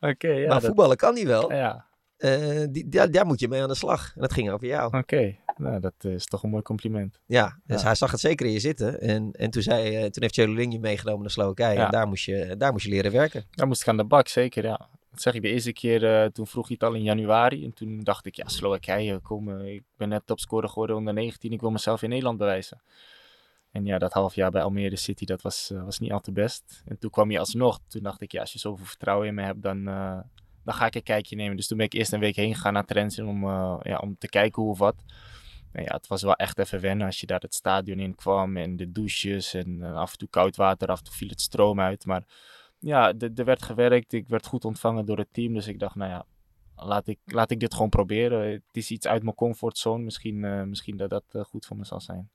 [0.00, 0.46] Oké, ja.
[0.48, 1.52] maar dat- voetballen kan die wel.
[1.52, 1.86] ja,
[2.22, 4.12] Eh, die, daar, daar moet je mee aan de slag.
[4.14, 4.98] En dat ging over jou.
[4.98, 5.36] oké.
[5.56, 7.20] Nou, dat is toch een mooi compliment.
[7.26, 7.86] Ja, dus Ja.
[7.86, 9.00] hij zag het zeker in je zitten.
[9.00, 11.78] En, en toen, zei, eh, toen heeft Tjöleling je meegenomen naar Slowakije.
[11.78, 11.84] Ja.
[11.84, 13.44] En daar moest, je, daar moest je leren werken.
[13.50, 14.88] Daar moest ik aan de bak, zeker, ja.
[15.10, 17.64] Dat zeg ik de eerste keer, eh, toen vroeg hij het al in januari.
[17.64, 21.52] En toen dacht ik, ja, Slowakije, kom, ik ben net topscorer geworden onder 19.
[21.52, 22.82] Ik wil mezelf in Nederland bewijzen.
[23.70, 26.82] En ja, dat half jaar bij Almere City, dat was, was niet al te best.
[26.84, 27.80] En toen kwam hij alsnog.
[27.88, 29.88] Toen dacht ik, ja, als je zoveel vertrouwen in me hebt, dan,
[30.64, 31.56] dan ga ik een kijkje nemen.
[31.56, 34.16] Dus toen ben ik eerst een week heen gegaan naar Trentin om, eh, ja, om
[34.18, 35.04] te kijken hoe of wat.
[35.72, 38.56] En ja, het was wel echt even wennen als je daar het stadion in kwam
[38.56, 41.40] en de douches en eh, af en toe koud water, af en toe viel het
[41.40, 42.06] stroom uit.
[42.06, 42.24] Maar
[42.78, 45.54] ja, er werd gewerkt, ik werd goed ontvangen door het team.
[45.54, 46.26] Dus ik dacht, nou ja,
[46.76, 48.50] laat ik, laat ik dit gewoon proberen.
[48.50, 52.00] Het is iets uit mijn comfortzone, misschien, eh, misschien dat dat goed voor me zal
[52.00, 52.30] zijn.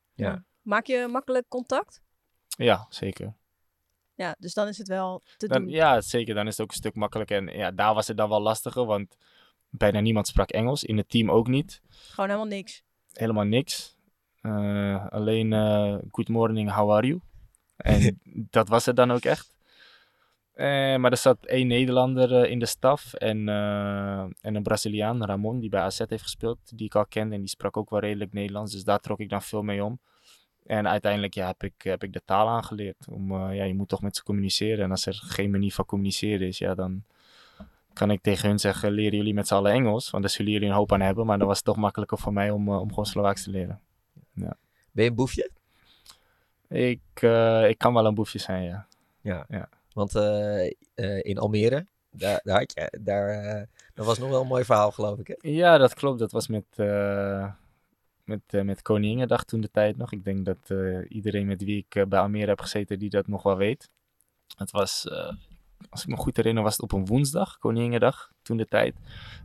[0.62, 2.02] Maak je makkelijk contact?
[2.48, 3.36] Ja, zeker.
[4.18, 5.70] Ja, dus dan is het wel te Dan, doen.
[5.70, 6.36] ja, zeker.
[6.36, 7.38] Dan is het ook een stuk makkelijker.
[7.38, 9.18] En ja, daar was het dan wel lastiger, want
[9.70, 10.84] bijna niemand sprak Engels.
[10.84, 11.82] In het team ook niet.
[11.90, 12.84] Gewoon helemaal niks.
[13.14, 13.96] helemaal niks.
[14.42, 17.20] Eh, alleen eh, good morning, how are you?
[17.78, 18.20] En
[18.58, 19.56] dat was het dan ook echt.
[20.54, 23.48] Eh, maar er zat één Nederlander in de staf en,
[24.42, 27.50] en een Braziliaan, Ramon, die bij AZ heeft gespeeld, die ik al kende en die
[27.50, 28.72] sprak ook wel redelijk Nederlands.
[28.72, 30.00] Dus daar trok ik dan veel mee om.
[30.68, 33.08] En uiteindelijk ja, heb, ik, heb ik de taal aangeleerd.
[33.10, 34.84] Om, eh, ja, je moet toch met ze communiceren.
[34.84, 37.04] En als er geen manier van communiceren is, ja, dan
[37.94, 40.10] kan ik tegen hun zeggen, leren jullie met z'n allen Engels?
[40.10, 41.26] Want daar zullen jullie een hoop aan hebben.
[41.26, 43.80] Maar dan was het toch makkelijker voor mij om, eh, om gewoon Slovaaks te leren.
[44.98, 45.52] Ben je een boefje?
[46.70, 48.86] Ik, eh, ik kan wel een boefje zijn,
[49.22, 49.70] ja.
[49.94, 54.48] Want eh, eh, in Almere, daar, daar, had je, daar dat was nog wel een
[54.48, 55.28] mooi verhaal, geloof ik.
[55.28, 55.50] Hè?
[55.50, 56.20] Ja, dat klopt.
[56.20, 56.66] Dat was met,
[58.28, 60.12] met, eh, met Koninginnedag toen de tijd nog.
[60.12, 63.28] Ik denk dat eh, iedereen met wie ik eh, bij Almere heb gezeten, die dat
[63.28, 63.90] nog wel weet.
[64.58, 65.08] Het was,
[65.90, 68.96] als ik me goed herinner, was het op een woensdag, Koninginnedag, toen de tijd.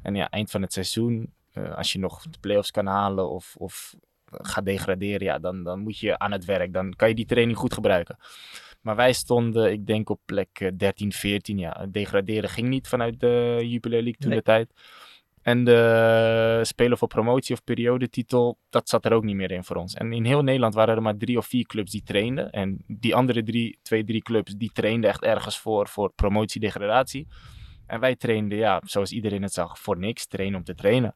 [0.02, 1.32] En ja, eind van het seizoen,
[1.74, 3.94] als je nog de play-offs kan halen of, of
[4.26, 6.72] gaat degraderen, ja, dan, dan moet je aan het werk.
[6.72, 8.16] Dan kan je die training goed gebruiken.
[8.80, 11.58] Maar wij stonden, ik denk op plek eh, 13, 14.
[11.58, 14.38] Ja, degraderen ging niet vanuit de Jupiler League toen Nee.
[14.38, 14.72] de tijd.
[15.42, 19.76] En de spelen voor promotie of periodetitel, dat zat er ook niet meer in voor
[19.76, 19.94] ons.
[19.94, 22.50] En in heel Nederland waren er maar drie of vier clubs die trainden.
[22.50, 27.26] En die andere drie, twee, drie clubs, die trainden echt ergens voor, voor promotie-degradatie.
[27.86, 30.26] En wij trainden, ja, zoals iedereen het zag, voor niks.
[30.26, 31.14] Trainen om te trainen.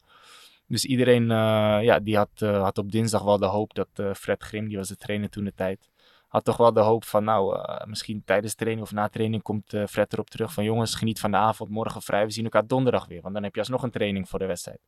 [0.69, 4.15] Dus iedereen, eh, ja, die had, eh, had op dinsdag wel de hoop dat eh,
[4.15, 5.89] Fred Grim, die was de trainer toen de tijd,
[6.29, 9.73] had toch wel de hoop van, nou, eh, misschien tijdens training of na training komt
[9.73, 12.67] eh, Fred erop terug van, jongens, geniet van de avond, morgen vrij, we zien elkaar
[12.67, 14.81] donderdag weer, want dan heb je alsnog een training voor de wedstrijd.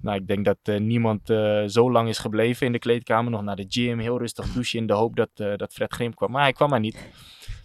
[0.00, 1.26] Nou, ik denk dat eh, niemand
[1.66, 4.86] zo lang is gebleven in de kleedkamer, nog naar de gym, heel rustig douchen in
[4.86, 6.30] de hoop dat, dat Fred Grim kwam.
[6.30, 6.94] Maar hij kwam maar niet.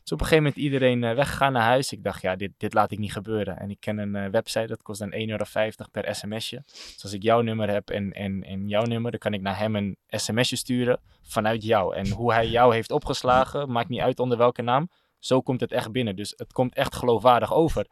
[0.03, 1.91] Dus op een gegeven moment iedereen weggegaan naar huis.
[1.91, 3.57] Ik dacht, ja, dit, dit laat ik niet gebeuren.
[3.57, 5.43] En ik ken een website, dat kost dan 1,50 euro
[5.91, 6.63] per sms'je.
[6.65, 9.57] Dus als ik jouw nummer heb en, en, en jouw nummer, dan kan ik naar
[9.57, 11.95] hem een sms'je sturen vanuit jou.
[11.95, 14.89] En hoe hij jou heeft opgeslagen, maakt niet uit onder welke naam.
[15.19, 16.15] Zo komt het echt binnen.
[16.15, 17.87] Dus het komt echt geloofwaardig over.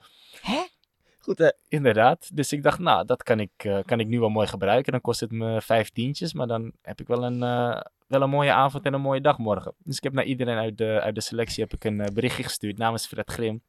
[1.20, 1.52] Goed, hè?
[1.68, 2.36] Inderdaad.
[2.36, 4.92] Dus ik dacht, nou, dat kan ik, eh, kan ik nu wel mooi gebruiken.
[4.92, 8.30] Dan kost het me vijf tientjes, maar dan heb ik wel een, eh, wel een
[8.30, 9.74] mooie avond en een mooie dag morgen.
[9.78, 12.44] Dus ik heb naar iedereen uit de, uit de selectie heb ik een eh, berichtje
[12.44, 13.62] gestuurd namens Fred Grim.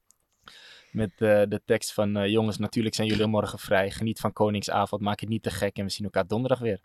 [0.96, 3.90] Met eh, de tekst van, eh, jongens, natuurlijk zijn jullie morgen vrij.
[3.90, 6.80] Geniet van Koningsavond, maak het niet te gek en we zien elkaar donderdag weer.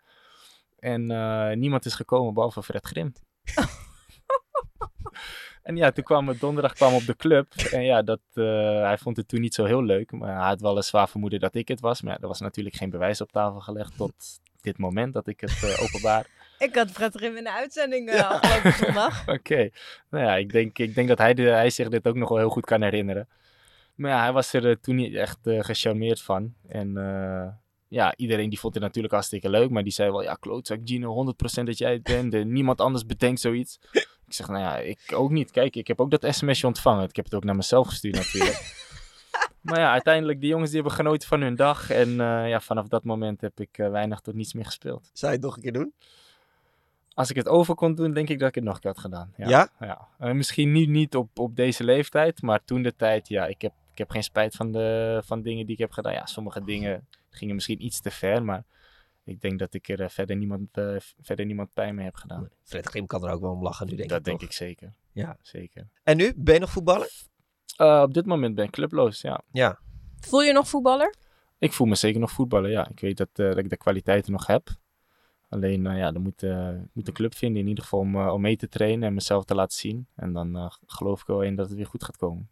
[0.82, 3.12] En eh, niemand is gekomen behalve Fred Grim.
[5.62, 7.52] en ja, toen kwam het donderdag kwam op de club.
[7.70, 10.12] En ja, dat, eh, hij vond het toen niet zo heel leuk.
[10.12, 12.02] Maar hij had wel een zwaar vermoeden dat ik het was.
[12.02, 14.14] Maar ja, er was natuurlijk geen bewijs op tafel gelegd tot
[14.60, 16.26] dit moment dat ik het eh, openbaar.
[16.58, 19.28] Ik had Fred Grim in de uitzending eh, afgelopen zondag.
[19.36, 19.70] Oké.
[20.10, 22.38] Nou ja, ik denk, ik denk dat hij, de, hij zich dit ook nog wel
[22.38, 23.28] heel goed kan herinneren.
[23.94, 26.54] Maar ja, hij was er toen niet echt gecharmeerd van.
[26.68, 26.94] En
[27.92, 29.70] ja, iedereen die vond het natuurlijk hartstikke leuk.
[29.70, 32.34] Maar die zei wel, ja, klootzak Gino, 100% dat jij het bent.
[32.34, 33.78] En niemand anders bedenkt zoiets.
[34.26, 35.50] Ik zeg, nou ja, ik ook niet.
[35.50, 37.08] Kijk, ik heb ook dat sms'je ontvangen.
[37.08, 38.74] Ik heb het ook naar mezelf gestuurd natuurlijk.
[39.60, 41.90] maar ja, uiteindelijk, die jongens die hebben genoten van hun dag.
[41.90, 45.10] En eh, ja, vanaf dat moment heb ik eh, weinig tot niets meer gespeeld.
[45.12, 45.92] Zou je het nog een keer doen?
[47.14, 49.00] Als ik het over kon doen, denk ik dat ik het nog een keer had
[49.00, 49.32] gedaan.
[49.36, 49.48] Ja?
[49.48, 49.68] Ja?
[49.80, 50.08] ja.
[50.18, 53.72] Eh, misschien nu niet op, op deze leeftijd, maar toen de tijd, ja, ik heb,
[53.92, 56.12] ik heb geen spijt van de van dingen die ik heb gedaan.
[56.12, 58.64] Ja, sommige dingen gingen misschien iets te ver, maar
[59.24, 62.48] ik denk dat ik er eh, verder, niemand, eh, verder niemand pijn mee heb gedaan.
[62.62, 64.48] Fred Grim kan er ook wel om lachen nu, denk dat ik denk toch?
[64.48, 64.94] ik zeker.
[65.12, 65.36] Ja.
[65.42, 65.88] zeker.
[66.02, 66.32] En nu?
[66.36, 67.10] Ben je nog voetballer?
[67.76, 69.42] Eh, op dit moment ben ik clubloos, ja.
[69.52, 69.78] Ja.
[70.20, 71.14] Voel je nog voetballer?
[71.58, 72.88] Ik voel me zeker nog voetballen, ja.
[72.88, 74.68] Ik weet dat, eh, dat ik de kwaliteiten nog heb.
[75.52, 78.32] Alleen, eh, ja, dan moet, ik moet een club vinden in ieder geval om, eh,
[78.32, 80.06] om mee te trainen en mezelf te laten zien.
[80.16, 82.48] En dan eh, geloof ik wel in dat het weer goed gaat komen.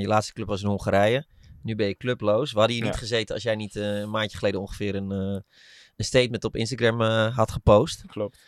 [0.00, 1.26] Je laatste club was in Hongarije.
[1.62, 2.52] Nu ben je clubloos.
[2.52, 6.44] We hadden hier niet gezeten als jij niet een maandje geleden ongeveer een, een statement
[6.44, 8.06] op Instagram had gepost.
[8.06, 8.38] Klopt.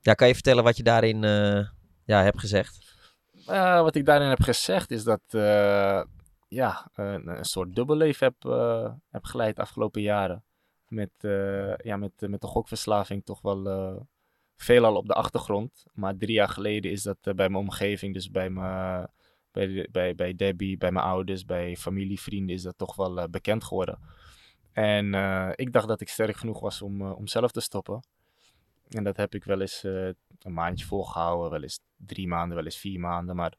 [0.00, 1.22] Ja, kan je vertellen wat je daarin
[2.04, 2.96] ja, hebt gezegd?
[3.46, 5.22] Wat ik daarin heb gezegd is dat
[6.48, 8.52] ja, een, een soort dubbelleven heb,
[9.10, 10.44] heb geleid de afgelopen jaren.
[10.92, 14.00] Met, eh, ja, met, met de gokverslaving toch wel eh,
[14.56, 15.84] veelal op de achtergrond.
[15.92, 19.08] Maar drie jaar geleden is dat eh, bij mijn omgeving, dus bij, mijn,
[19.50, 23.64] bij, bij, bij Debbie, bij mijn ouders, bij familie, vrienden, is dat toch wel bekend
[23.64, 23.98] geworden.
[24.72, 25.14] En
[25.54, 28.00] ik dacht dat ik sterk genoeg was om, om zelf te stoppen.
[28.88, 32.78] En dat heb ik wel eens een maandje volgehouden, wel eens drie maanden, wel eens
[32.78, 33.36] vier maanden.
[33.36, 33.54] Maar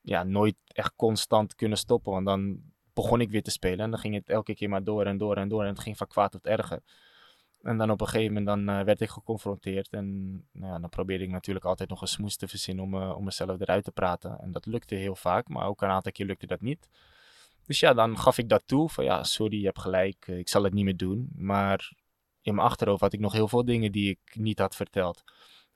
[0.00, 2.12] ja, nooit echt constant kunnen stoppen.
[2.12, 2.60] Want dan
[2.96, 5.36] begon ik weer te spelen en dan ging het elke keer maar door en door
[5.36, 5.62] en door.
[5.62, 6.80] En het ging van kwaad tot erger.
[7.62, 9.88] En dan op een gegeven moment dan, eh, werd ik geconfronteerd.
[9.92, 13.16] En nou ja, dan probeerde ik natuurlijk altijd nog een smoes te verzinnen om, eh,
[13.16, 14.38] om mezelf eruit te praten.
[14.38, 16.88] En dat lukte heel vaak, maar ook een aantal keer lukte dat niet.
[17.66, 18.88] Dus ja, dan gaf ik dat toe.
[18.88, 20.24] Van ja, sorry, je hebt gelijk.
[20.28, 21.28] eh, Ik zal het niet meer doen.
[21.36, 21.92] Maar
[22.42, 25.22] in mijn achterhoofd had ik nog heel veel dingen die ik niet had verteld.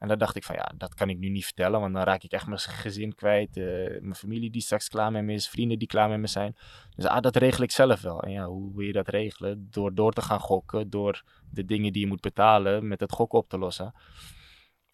[0.00, 2.22] En dan dacht ik van ja, dat kan ik nu niet vertellen, want dan raak
[2.22, 3.56] ik echt mijn gezin kwijt.
[3.56, 3.64] eh,
[4.00, 6.56] mijn familie die straks klaar met me is, vrienden die klaar met me zijn.
[6.96, 8.22] Dus ah, dat regel ik zelf wel.
[8.22, 9.66] En ja, hoe wil je dat regelen?
[9.70, 13.38] Door door te gaan gokken, door de dingen die je moet betalen met het gokken
[13.38, 13.94] op te lossen.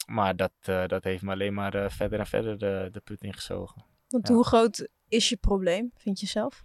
[0.07, 3.23] Maar dat, eh, dat heeft me alleen maar eh, verder en verder de, de put
[3.23, 3.85] ingezogen.
[4.09, 4.35] Want Ja.
[4.35, 6.64] hoe groot is je probleem, vind je zelf?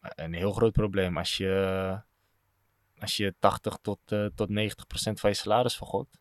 [0.00, 1.16] Een heel groot probleem.
[1.18, 2.00] Als je,
[2.98, 4.00] als je 80 tot,
[4.34, 6.18] tot 90 procent van je salaris vergokt,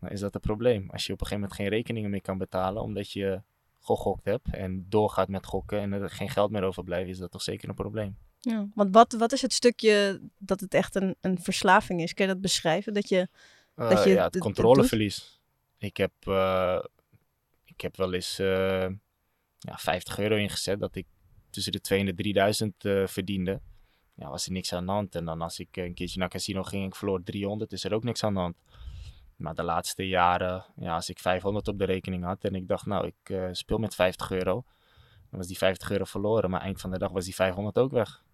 [0.00, 0.90] dan is dat een probleem.
[0.90, 3.42] Als je op een gegeven moment geen rekeningen meer kan betalen omdat je
[3.80, 7.42] gegokt hebt en doorgaat met gokken en er geen geld meer overblijft, is dat toch
[7.42, 8.16] zeker een probleem.
[8.40, 8.68] Ja.
[8.74, 12.14] Want wat, wat is het stukje dat het echt een, een verslaving is?
[12.14, 12.94] Kun je dat beschrijven?
[12.94, 13.28] Dat je,
[13.74, 15.40] Dat Eh, je ja, het controleverlies.
[15.78, 16.84] Ik heb, eh,
[17.64, 18.88] ik heb wel eens eh,
[19.58, 21.06] ja, 50 euro ingezet dat ik
[21.50, 23.60] tussen de 2 en de 3000 eh, verdiende.
[24.14, 25.14] Ja, was er niks aan de hand.
[25.14, 27.94] En dan als ik een keertje naar casino ging en ik verloor 300, is er
[27.94, 28.56] ook niks aan de hand.
[29.40, 32.86] Maar de laatste jaren, ja, als ik 500 op de rekening had en ik dacht,
[32.86, 34.64] nou, ik eh, speel met 50 euro,
[35.30, 36.50] dan was die 50 euro verloren.
[36.50, 38.24] Maar eind van de dag was die 500 ook weg.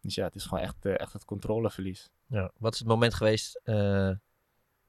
[0.00, 2.10] Dus ja, het is gewoon echt, eh, echt het controleverlies.
[2.26, 2.50] Ja.
[2.58, 4.10] Wat is het moment geweest eh,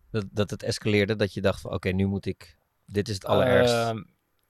[0.09, 1.15] dat, dat het escaleerde?
[1.15, 2.57] Dat je dacht van oké, nu moet ik...
[2.85, 3.73] Dit is het allerergst.
[3.73, 4.03] Ehm,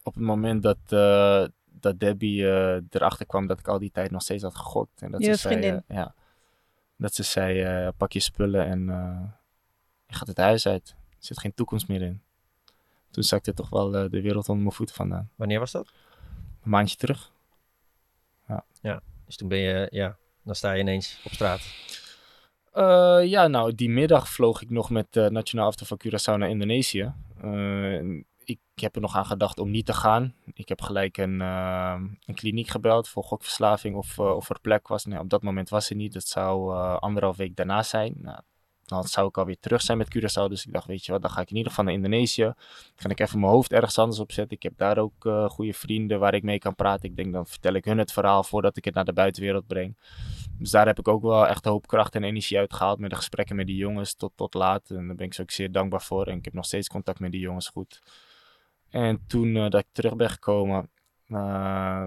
[0.04, 4.12] op het moment dat, eh, dat Debbie eh, erachter kwam dat ik al die tijd
[4.12, 5.02] nog steeds had gegokt.
[5.02, 5.84] En dat Je ze zei, vriendin.
[5.88, 6.16] ja,
[6.98, 9.24] dat ze zei, eh, pak je spullen en eh,
[10.14, 10.90] je gaat het huis uit.
[10.90, 12.22] Er zit geen toekomst meer in.
[13.12, 15.30] Toen zakte toch wel eh, de wereld onder mijn voeten vandaan.
[15.36, 15.94] Wanneer was dat?
[16.64, 17.32] Een maandje terug.
[19.26, 21.62] Dus toen ben je, ja, dan sta je ineens op straat.
[22.72, 26.50] Eh, ja, nou, die middag vloog ik nog met de Nationaal After van Curaçao naar
[26.50, 27.14] Indonesië.
[28.44, 30.36] Ik heb er nog aan gedacht om niet te gaan.
[30.54, 35.06] Ik heb gelijk een, een kliniek gebeld voor gokverslaving of, of er plek was.
[35.06, 36.14] Nee, op dat moment was er niet.
[36.14, 38.14] Dat zou anderhalf week daarna zijn.
[38.18, 38.40] Nou,
[38.86, 40.50] dan zou ik alweer terug zijn met Curaçao.
[40.50, 42.54] Dus ik dacht, weet je wat, dan ga ik in ieder geval naar Indonesië.
[42.96, 44.58] Dan ik even mijn hoofd ergens anders opzetten.
[44.58, 47.10] Ik heb daar ook eh, goede vrienden waar ik mee kan praten.
[47.10, 49.98] Ik denk, dan vertel ik hun het verhaal voordat ik het naar de buitenwereld breng.
[50.58, 53.16] Dus daar heb ik ook wel echt hoop kracht en energie uit gehaald met de
[53.16, 54.90] gesprekken met die jongens tot, tot laat.
[54.90, 56.28] En daar ben ik ze ook zeer dankbaar voor.
[56.28, 58.02] En ik heb nog steeds contact met die jongens goed.
[58.90, 60.90] En toen eh, dat ik terug ben gekomen,
[61.28, 62.04] eh,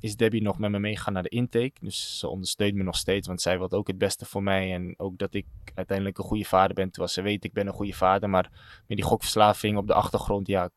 [0.00, 1.72] is Debbie nog met me meegegaan naar de intake.
[1.80, 4.72] Dus ze ondersteunt me nog steeds, want zij wil ook het beste voor mij.
[4.74, 6.90] En ook dat ik uiteindelijk een goede vader ben.
[6.90, 8.30] Terwijl ze weet, ik ben een goede vader.
[8.30, 8.50] Maar
[8.86, 10.70] met die gokverslaving op de achtergrond, ja,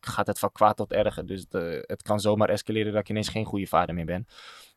[0.00, 1.26] gaat het van kwaad tot erger.
[1.26, 4.26] Dus de- het kan zomaar escaleren dat ik ineens geen goede vader meer ben.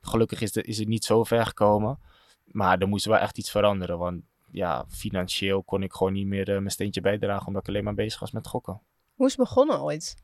[0.02, 2.00] Gelukkig is, de, is het niet zo ver gekomen.
[2.46, 3.98] Maar er moest wel echt iets veranderen.
[3.98, 7.48] Want ja, financieel kon ik gewoon niet meer eh, mijn steentje bijdragen.
[7.48, 8.82] Omdat ik alleen maar bezig was met gokken.
[9.14, 10.24] Hoe is het begonnen ooit?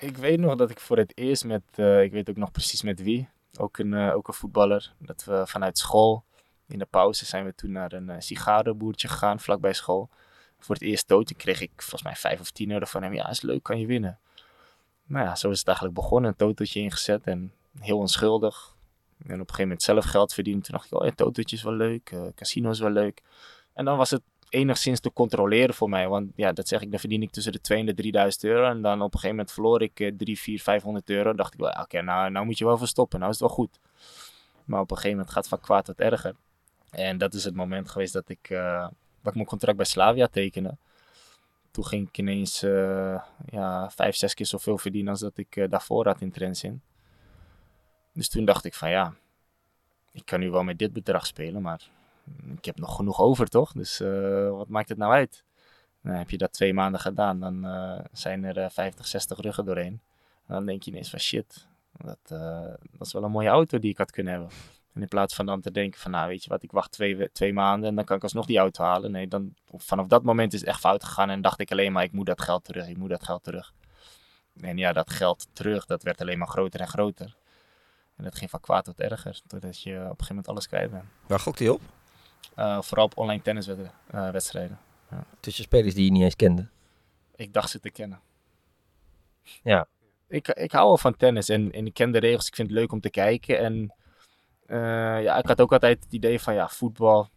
[0.00, 2.82] Ik weet nog dat ik voor het eerst met, eh, ik weet ook nog precies
[2.82, 6.24] met wie, ook een, eh, ook een voetballer, dat we vanuit school,
[6.70, 10.08] in de pauze zijn we toen naar een uh, sigarenboertje gegaan, vlakbij school.
[10.58, 13.14] Voor het eerst toot, kreeg ik volgens mij 5 of 10 euro van hem.
[13.14, 14.18] Ja, is leuk, kan je winnen.
[15.06, 16.30] Nou ja, zo is het eigenlijk begonnen.
[16.30, 18.76] Een totootje ingezet en heel onschuldig.
[19.18, 20.62] En op een gegeven moment zelf geld verdienen.
[20.62, 23.22] Toen dacht ik, oh ja, totootje is wel leuk, eh, casino is wel leuk.
[23.72, 26.08] En dan was het enigszins te controleren voor mij.
[26.08, 28.68] Want ja, dat zeg ik, dan verdien ik tussen de 2 en de 3000 euro.
[28.68, 31.24] En dan op een gegeven moment verloor ik eh, 3, 4, 500 euro.
[31.24, 33.18] Dan dacht ik, wel, oké, nou, nou moet je wel verstoppen.
[33.18, 33.78] Nou is het wel goed.
[34.64, 36.34] Maar op een gegeven moment gaat van kwaad tot erger.
[36.90, 38.88] En dat is het moment geweest dat ik, eh,
[39.22, 40.76] dat ik mijn contract bij Slavia tekende.
[41.70, 45.68] Toen ging ik ineens eh, ja, vijf, zes keer zoveel verdienen als dat ik eh,
[45.68, 46.82] daarvoor had in Trentin.
[48.12, 49.14] Dus toen dacht ik van ja,
[50.12, 51.90] ik kan nu wel met dit bedrag spelen, maar
[52.56, 53.72] ik heb nog genoeg over, toch?
[53.72, 55.44] Dus eh, wat maakt het nou uit?
[56.00, 59.64] Nou, heb je dat twee maanden gedaan, dan eh, zijn er eh, 50, 60 ruggen
[59.64, 60.00] doorheen.
[60.46, 63.78] En dan denk je ineens van shit, dat, eh, dat is wel een mooie auto
[63.78, 64.50] die ik had kunnen hebben.
[64.94, 67.16] En in plaats van dan te denken van, nou weet je wat, ik wacht twee,
[67.16, 69.10] we- twee maanden en dan kan ik alsnog die auto halen.
[69.10, 72.02] Nee, dan, vanaf dat moment is het echt fout gegaan en dacht ik alleen maar,
[72.02, 73.72] ik moet dat geld terug, ik moet dat geld terug.
[74.60, 77.36] En ja, dat geld terug, dat werd alleen maar groter en groter.
[78.16, 80.90] En dat ging van kwaad tot erger, totdat je op een gegeven moment alles kwijt
[80.90, 81.04] bent.
[81.26, 81.80] Waar gokt hij op?
[82.54, 84.78] Eh, vooral op online tenniswedstrijden.
[85.40, 86.68] Tussen spelers die je niet eens kende.
[87.36, 88.20] ik dacht ze te kennen.
[89.62, 89.86] Ja.
[90.28, 92.46] Ik, ik hou wel van tennis en, en ik ken de regels.
[92.46, 93.58] Ik vind het leuk om te kijken.
[93.58, 93.94] En
[94.66, 97.28] eh, ja, ik had ook altijd het idee van ja, voetbal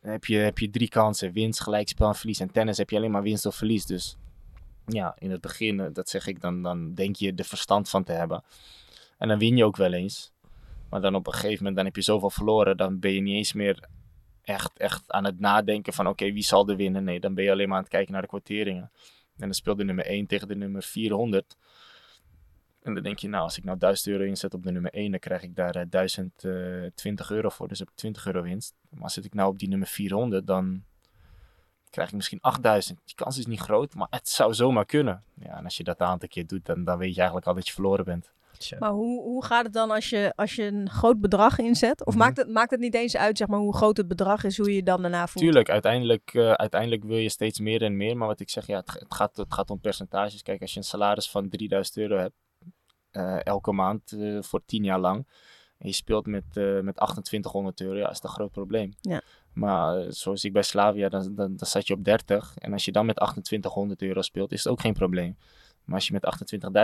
[0.00, 1.32] heb je, heb je drie kansen.
[1.32, 2.40] Winst, gelijkspel en verlies.
[2.40, 3.86] En tennis heb je alleen maar winst of verlies.
[3.86, 4.16] Dus
[4.86, 8.04] ja, in het begin, eh, dat zeg ik, dan, dan denk je er verstand van
[8.04, 8.44] te hebben.
[9.18, 10.32] En dan win je ook wel eens.
[10.90, 12.76] Maar dan op een gegeven moment dan heb je zoveel verloren.
[12.76, 13.88] Dan ben je niet eens meer
[14.48, 17.04] echt, echt aan het nadenken van oké, wie zal er winnen?
[17.04, 18.90] Nee, dan ben je alleen maar aan het kijken naar de kwarteringen.
[19.36, 21.56] En dan speelt de nummer 1 tegen de nummer 400.
[22.82, 25.10] En dan denk je, nou, als ik nou 1000 euro inzet op de nummer 1,
[25.10, 27.68] dan krijg ik daar eh, 1020 euro voor.
[27.68, 28.74] Dus heb ik 20 euro winst.
[28.90, 30.84] Maar zit ik nou op die nummer 400, dan
[31.90, 33.00] krijg ik misschien 8000.
[33.04, 35.22] Die kans is niet groot, maar het zou zomaar kunnen.
[35.34, 37.54] Ja, en als je dat een aantal keer doet, dan, dan weet je eigenlijk al
[37.54, 38.32] dat je verloren bent.
[38.78, 42.06] Maar hoe, hoe gaat het dan als je, als je een groot bedrag inzet?
[42.06, 42.22] Of Mhm.
[42.22, 44.68] maakt, het, maakt het niet eens uit zeg maar, hoe groot het bedrag is, hoe
[44.68, 45.44] je je dan daarna voelt?
[45.44, 48.16] Tuurlijk, uiteindelijk, eh, uiteindelijk wil je steeds meer en meer.
[48.16, 50.42] Maar wat ik zeg, ja, het, het, gaat, het gaat om percentages.
[50.42, 52.34] Kijk, als je een salaris van 3000 euro hebt,
[53.10, 55.26] eh, elke maand eh, voor 10 jaar lang.
[55.78, 56.44] En je speelt met,
[56.82, 58.94] met 2800 euro, ja, is dat een groot probleem.
[59.00, 59.22] Ja.
[59.52, 62.54] Maar zoals ik bij Slavia, dan, dan, dan zat je op 30.
[62.58, 65.36] En als je dan met 2800 euro speelt, is het ook geen probleem.
[65.84, 66.24] Maar als je met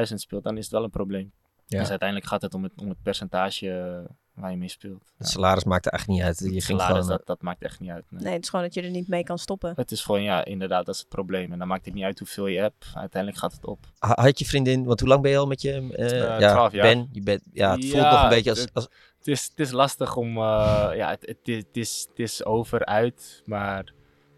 [0.08, 1.32] 28.000 speelt, dan is het wel een probleem.
[1.66, 1.78] Ja.
[1.80, 5.12] Dus uiteindelijk gaat het om het, om het percentage eh, waar je mee speelt.
[5.18, 6.38] Het salaris maakte eigenlijk niet uit.
[6.38, 7.02] Je ging Salaris, gewoon...
[7.02, 8.04] eh, dat, dat maakt echt niet uit.
[8.08, 8.22] nee.
[8.22, 9.72] Nee, het is gewoon dat je er niet mee kan stoppen.
[9.76, 11.52] Het is gewoon, ja, inderdaad, dat is het probleem.
[11.52, 12.86] En dan maakt het niet uit hoeveel je hebt.
[12.94, 13.78] Uiteindelijk gaat het op.
[13.98, 15.70] Ha- Had je vriendin, want hoe lang ben je al met je?
[15.96, 16.82] eh, Eh, ja, 12 jaar.
[16.94, 19.60] Ben, je bent, ja, het voelt nog een beetje als, het- als Het is, het
[19.60, 23.42] is lastig om, eh, ja, het, het, is, het, is, het is over, uit.
[23.44, 23.92] Maar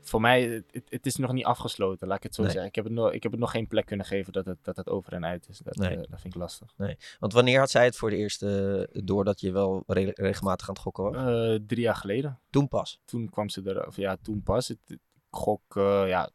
[0.08, 2.50] voor mij, het, het- is nog niet afgesloten, laat ik het zo Nee.
[2.50, 2.68] zeggen.
[2.68, 4.76] Ik heb, het nog, ik heb het nog geen plek kunnen geven dat het, dat
[4.76, 5.58] het over en uit is.
[5.58, 5.90] Dat, Nee.
[5.90, 6.74] eh, dat vind ik lastig.
[7.18, 10.68] Want wanneer had zij het voor de eerste eh, door dat je wel re- regelmatig
[10.68, 11.14] aan het gokken was?
[11.16, 12.40] Eh, drie jaar geleden.
[12.50, 13.00] Toen pas.
[13.04, 14.68] toen kwam ze er, of ja, toen pas.
[14.68, 14.98] Het, het
[15.30, 16.30] gok, eh, ja,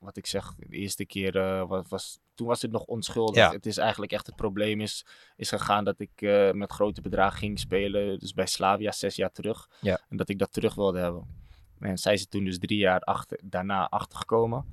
[0.00, 3.36] wat ik zeg, de eerste keer eh, was, was, toen was het nog onschuldig.
[3.36, 3.50] Ja.
[3.52, 5.06] Het is eigenlijk echt het probleem is,
[5.36, 8.18] is gegaan dat ik eh, met grote bedragen ging spelen.
[8.18, 9.68] Dus bij Slavia zes jaar terug.
[9.80, 10.00] Ja.
[10.08, 11.42] En dat ik dat terug wilde hebben.
[11.80, 14.64] En zij is er toen dus drie jaar achter, daarna achtergekomen.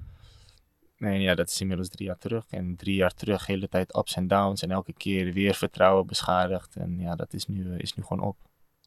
[0.97, 2.45] En ja, dat is inmiddels drie jaar terug.
[2.49, 4.61] En drie jaar terug, hele tijd ups en downs.
[4.61, 6.75] En elke keer weer vertrouwen beschadigd.
[6.75, 8.37] En ja, dat is nu, eh, is nu gewoon op.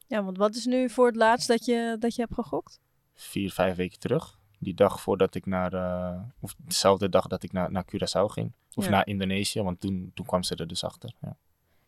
[0.07, 2.81] Ja, want wat is nu voor het laatst dat je, dat je hebt gegokt?
[3.15, 4.39] vier, vijf weken terug.
[4.59, 8.53] Die dag voordat ik naar, eh, of dezelfde dag dat ik naar, naar Curaçao ging.
[8.75, 8.91] Of Ja.
[8.91, 11.15] naar Indonesië, want toen, toen kwam ze er dus achter.
[11.21, 11.37] Ja.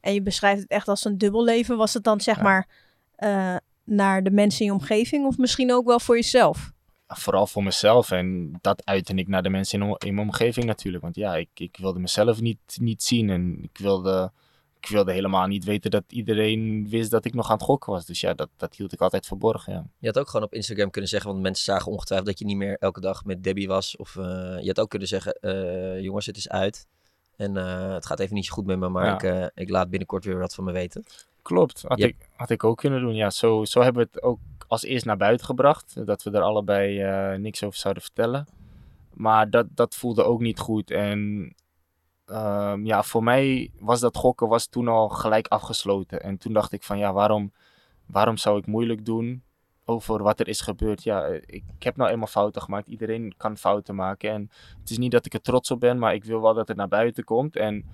[0.00, 1.76] En je beschrijft het echt als een dubbel leven.
[1.76, 2.42] Was het dan zeg Ja.
[2.42, 2.68] maar
[3.16, 3.56] eh,
[3.86, 6.74] naar de mensen in je omgeving of misschien ook wel voor jezelf?
[7.08, 11.02] Vooral voor mezelf en dat uitte ik naar de mensen in, mijn omgeving natuurlijk.
[11.02, 14.32] Want ja, ik, ik wilde mezelf niet, niet zien en ik wilde,
[14.80, 18.06] ik wilde helemaal niet weten dat iedereen wist dat ik nog aan het gokken was.
[18.06, 19.72] Dus ja, dat, dat hield ik altijd verborgen.
[19.72, 19.86] Ja.
[19.98, 22.56] Je had ook gewoon op Instagram kunnen zeggen, want mensen zagen ongetwijfeld dat je niet
[22.56, 23.96] meer elke dag met Debbie was.
[23.96, 24.24] Of eh,
[24.60, 26.86] je had ook kunnen zeggen, eh, jongens, het is uit.
[27.36, 29.44] En eh, het gaat even niet zo goed met me, maar Ja.
[29.44, 31.04] ik, ik laat binnenkort weer wat van me weten.
[31.46, 33.14] Klopt, had, ik, had ik ook kunnen doen.
[33.14, 36.06] Ja, zo, zo hebben we het ook als eerst naar buiten gebracht.
[36.06, 38.46] Dat we er allebei eh, niks over zouden vertellen.
[39.12, 40.90] Maar dat, dat voelde ook niet goed.
[40.90, 41.52] En
[42.24, 46.22] ehm, ja, voor mij was dat gokken was toen al gelijk afgesloten.
[46.22, 47.52] En toen dacht ik van ja, waarom,
[48.06, 49.42] waarom zou ik moeilijk doen
[49.84, 51.02] over wat er is gebeurd?
[51.02, 52.88] Ja, eh, ik, ik heb nou eenmaal fouten gemaakt.
[52.88, 54.30] Iedereen kan fouten maken.
[54.30, 56.68] En het is niet dat ik er trots op ben, maar ik wil wel dat
[56.68, 57.56] het naar buiten komt.
[57.56, 57.84] En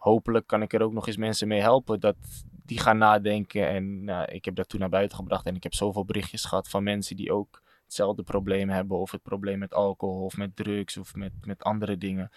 [0.00, 2.16] hopelijk kan ik er ook nog eens mensen mee helpen dat
[2.64, 3.68] die gaan nadenken.
[3.68, 6.68] En nou, ik heb dat toen naar buiten gebracht en ik heb zoveel berichtjes gehad
[6.68, 8.98] van mensen die ook hetzelfde probleem hebben.
[8.98, 12.30] Of het probleem met alcohol of met drugs of met, met andere dingen.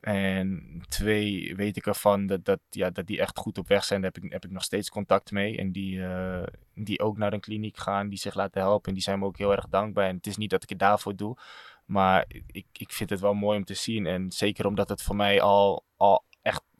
[0.00, 4.00] En twee weet ik ervan dat, dat, ja, dat die echt goed op weg zijn.
[4.00, 5.56] Daar heb ik, heb ik nog steeds contact mee.
[5.56, 6.42] En die, eh,
[6.74, 8.88] die ook naar een kliniek gaan, die zich laten helpen.
[8.88, 10.08] En die zijn me ook heel erg dankbaar.
[10.08, 11.36] En het is niet dat ik het daarvoor doe.
[11.84, 14.06] Maar ik, ik vind het wel mooi om te zien.
[14.06, 16.24] En zeker omdat het voor mij al, al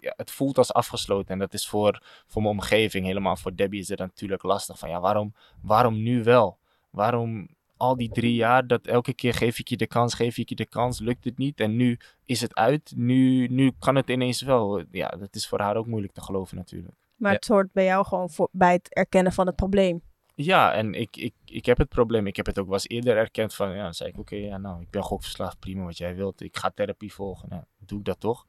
[0.05, 1.29] ja, het voelt als afgesloten.
[1.29, 4.79] En dat is voor, voor mijn omgeving, helemaal voor Debbie is het natuurlijk lastig.
[4.79, 6.59] Van ja, waarom, waarom nu wel?
[6.91, 10.49] Waarom al die drie jaar, dat elke keer geef ik je de kans, geef ik
[10.49, 11.61] je de kans, lukt het niet.
[11.61, 14.85] En nu is het uit, nu, nu kan het ineens wel.
[14.91, 16.95] Ja, dat is voor haar ook moeilijk te geloven natuurlijk.
[17.17, 17.37] Maar Ja.
[17.37, 20.03] het hoort bij jou gewoon voor, bij het erkennen van het probleem.
[20.37, 22.27] Ja, en ik, ik, ik heb het probleem.
[22.27, 24.59] Ik heb het ook wel eens eerder erkend van, ja, dan zei ik, oké, ja,
[24.59, 26.41] nou, ik ben gokverslaafd, prima wat jij wilt.
[26.41, 27.49] Ik ga therapie volgen.
[27.49, 28.47] Nou, doe ik dat toch?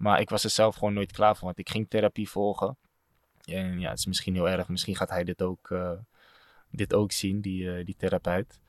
[0.00, 2.76] Maar ik was er zelf gewoon nooit klaar voor, want ik ging therapie volgen.
[3.44, 4.68] En ja, het is misschien heel erg.
[4.68, 5.92] Misschien gaat hij dit ook, eh,
[6.70, 8.60] dit ook zien, die, eh, die therapeut.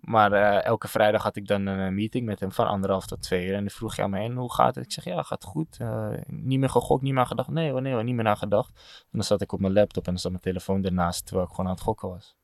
[0.00, 3.46] Maar eh, elke vrijdag had ik dan een meeting met hem van anderhalf tot twee
[3.46, 3.54] uur.
[3.54, 4.84] En dan vroeg hij aan me, en hoe gaat het?
[4.84, 5.78] Ik zeg, ja, gaat goed.
[6.26, 7.48] Niet meer gegokt, niet meer aan gedacht.
[7.48, 8.70] Nee hoor, nee hoor, niet meer aan gedacht.
[9.02, 11.54] En dan zat ik op mijn laptop en dan zat mijn telefoon ernaast, terwijl ik
[11.54, 12.36] gewoon aan het gokken was.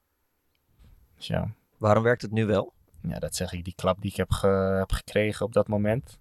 [1.16, 2.72] Dus ja, Waarom werkt het nu wel?
[3.02, 6.20] ja, dat zeg ik, die klap die ik heb, ge- heb gekregen op dat moment.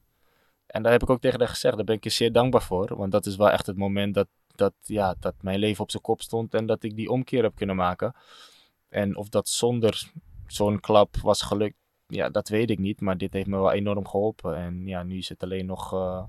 [0.71, 2.95] En daar heb ik ook tegen haar gezegd, daar ben ik je zeer dankbaar voor.
[2.97, 6.03] Want dat is wel echt het moment dat, dat, ja, dat mijn leven op zijn
[6.03, 8.15] kop stond en dat ik die omkeer heb kunnen maken.
[8.89, 10.12] En of dat zonder
[10.47, 11.75] zo'n klap was gelukt,
[12.07, 13.01] ja, dat weet ik niet.
[13.01, 14.55] Maar dit heeft me wel enorm geholpen.
[14.55, 16.23] En ja, nu is het alleen nog, eh,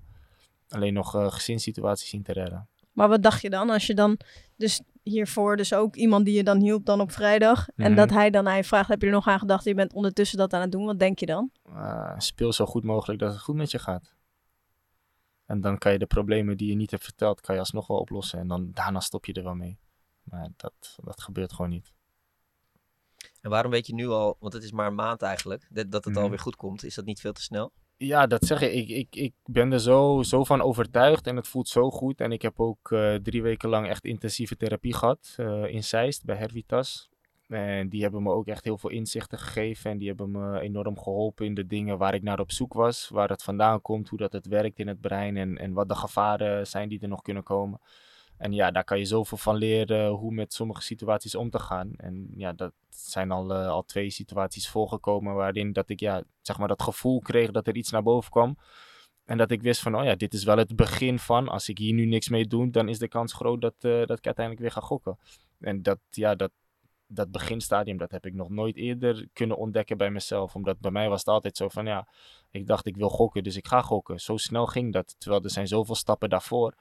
[0.69, 2.69] alleen nog eh, gezinssituaties zien te redden.
[2.93, 4.19] Maar wat dacht je dan als je dan
[4.57, 7.95] dus hiervoor dus ook iemand die je dan hielp dan op vrijdag en Mhm.
[7.95, 10.39] dat hij dan aan je vraagt heb je er nog aan gedacht je bent ondertussen
[10.39, 11.51] dat aan het doen wat denk je dan?
[11.65, 14.15] Eh, speel zo goed mogelijk dat het goed met je gaat.
[15.53, 17.99] En dan kan je de problemen die je niet hebt verteld, kan je alsnog wel
[17.99, 18.39] oplossen.
[18.39, 19.79] En dan daarna stop je er wel mee.
[20.23, 21.93] Maar dat, dat gebeurt gewoon niet.
[23.41, 26.05] En waarom weet je nu al, want het is maar een maand eigenlijk, dat, dat
[26.05, 26.23] het Mhm.
[26.23, 26.85] alweer goed komt.
[26.85, 27.73] Is dat niet veel te snel?
[27.97, 28.73] Ja, dat zeg ik.
[28.73, 32.21] Ik, ik, ik ben er zo, zo van overtuigd en het voelt zo goed.
[32.21, 36.25] En ik heb ook eh, drie weken lang echt intensieve therapie gehad eh, in Zeist
[36.25, 37.11] bij Hervitas.
[37.53, 39.91] En die hebben me ook echt heel veel inzichten gegeven.
[39.91, 43.09] En die hebben me enorm geholpen in de dingen waar ik naar op zoek was.
[43.09, 45.95] Waar het vandaan komt, hoe dat het werkt in het brein en, en wat de
[45.95, 47.81] gevaren zijn die er nog kunnen komen.
[48.37, 51.93] En ja, daar kan je zoveel van leren hoe met sommige situaties om te gaan.
[51.97, 56.59] En ja, dat zijn al, eh, al twee situaties voorgekomen waarin dat ik ja, zeg
[56.59, 58.57] maar dat gevoel kreeg dat er iets naar boven kwam.
[59.25, 61.79] En dat ik wist van, oh ja, dit is wel het begin van, als ik
[61.79, 64.61] hier nu niks mee doe, dan is de kans groot dat, eh, dat ik uiteindelijk
[64.61, 65.19] weer ga gokken.
[65.61, 66.51] En dat, ja, dat,
[67.15, 70.55] dat beginstadium, dat heb ik nog nooit eerder kunnen ontdekken bij mezelf.
[70.55, 72.09] Omdat bij mij was het altijd zo van, ja,
[72.51, 74.21] ik dacht ik wil gokken, dus ik ga gokken.
[74.21, 76.75] Zo snel ging dat, terwijl er zijn zoveel stappen daarvoor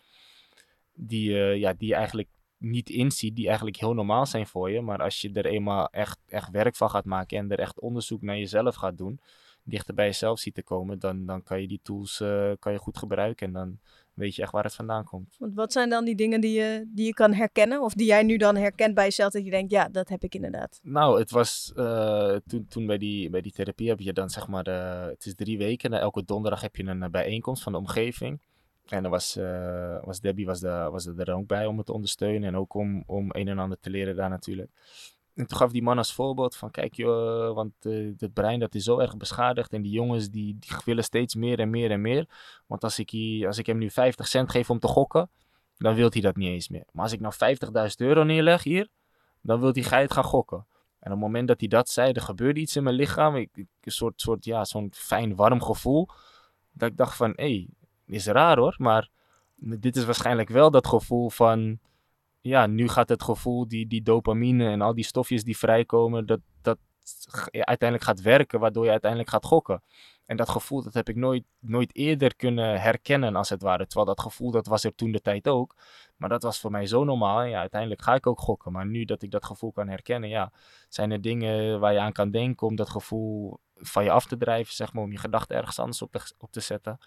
[0.93, 4.81] die, eh, ja, die je eigenlijk niet inziet, die eigenlijk heel normaal zijn voor je.
[4.81, 8.21] Maar als je er eenmaal echt, echt werk van gaat maken en er echt onderzoek
[8.21, 9.19] naar jezelf gaat doen,
[9.63, 12.77] dichter bij jezelf ziet te komen, dan, dan kan je die tools eh, kan je
[12.77, 13.79] goed gebruiken en dan
[14.13, 15.35] weet je echt waar het vandaan komt.
[15.39, 18.23] Want wat zijn dan die dingen die je, die je kan herkennen of die jij
[18.23, 20.79] nu dan herkent bij jezelf dat je denkt ja dat heb ik inderdaad.
[20.83, 24.47] Nou, het was eh, toen, toen bij, die, bij die therapie heb je dan zeg
[24.47, 25.93] maar, eh, het is drie weken.
[25.93, 28.41] En elke donderdag heb je een bijeenkomst van de omgeving.
[28.87, 29.35] En dan was,
[30.03, 32.43] was Debbie was, de, was er ook bij om het te ondersteunen.
[32.43, 34.69] En ook om, om een en ander te leren daar natuurlijk.
[35.41, 38.75] En toen gaf die man als voorbeeld van, kijk joh, want eh, het brein dat
[38.75, 39.73] is zo erg beschadigd.
[39.73, 42.25] En die jongens die, die willen steeds meer en meer en meer.
[42.67, 45.29] Want als ik, hier, als ik hem nu 50 cent geef om te gokken,
[45.77, 46.85] dan wil hij dat niet eens meer.
[46.91, 48.87] Maar als ik nou 50.000 euro neerleg hier,
[49.41, 50.57] dan wil hij geit gaan gokken.
[50.99, 53.35] En op het moment dat hij dat zei, er gebeurde iets in mijn lichaam.
[53.35, 56.07] Ik, ik- een soort, soort ja, zo'n fijn warm gevoel.
[56.71, 57.67] Dat ik dacht van, hé, hey,
[58.05, 58.75] is raar hoor.
[58.77, 59.09] Maar
[59.55, 61.79] dit is waarschijnlijk wel dat gevoel van,
[62.41, 66.39] ja, nu gaat het gevoel, die, die dopamine en al die stofjes die vrijkomen, dat,
[66.61, 66.77] dat
[67.51, 69.83] uiteindelijk gaat werken, waardoor je uiteindelijk gaat gokken.
[70.25, 73.85] En dat gevoel, dat heb ik nooit, nooit eerder kunnen herkennen, als het ware.
[73.85, 75.75] Terwijl dat gevoel, dat was er toen de tijd ook.
[76.17, 77.43] Maar dat was voor mij zo normaal.
[77.43, 78.71] Ja, uiteindelijk ga ik ook gokken.
[78.71, 80.51] Maar nu dat ik dat gevoel kan herkennen, ja,
[80.89, 84.37] zijn er dingen waar je aan kan denken om dat gevoel van je af te
[84.37, 86.99] drijven, zeg maar, om je gedachten ergens anders op te, op te zetten.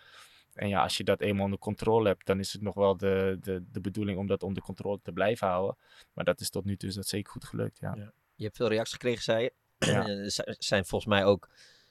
[0.54, 3.36] En ja, als je dat eenmaal onder controle hebt, dan is het nog wel de,
[3.40, 5.76] de, de bedoeling om dat onder controle te blijven houden.
[6.12, 7.94] Maar dat is tot nu toe is dat zeker goed gelukt, ja.
[7.96, 8.12] Ja.
[8.34, 9.52] Je hebt veel reacties gekregen, zei je.
[9.78, 10.06] Ja.
[10.44, 11.48] Eh, zijn volgens mij ook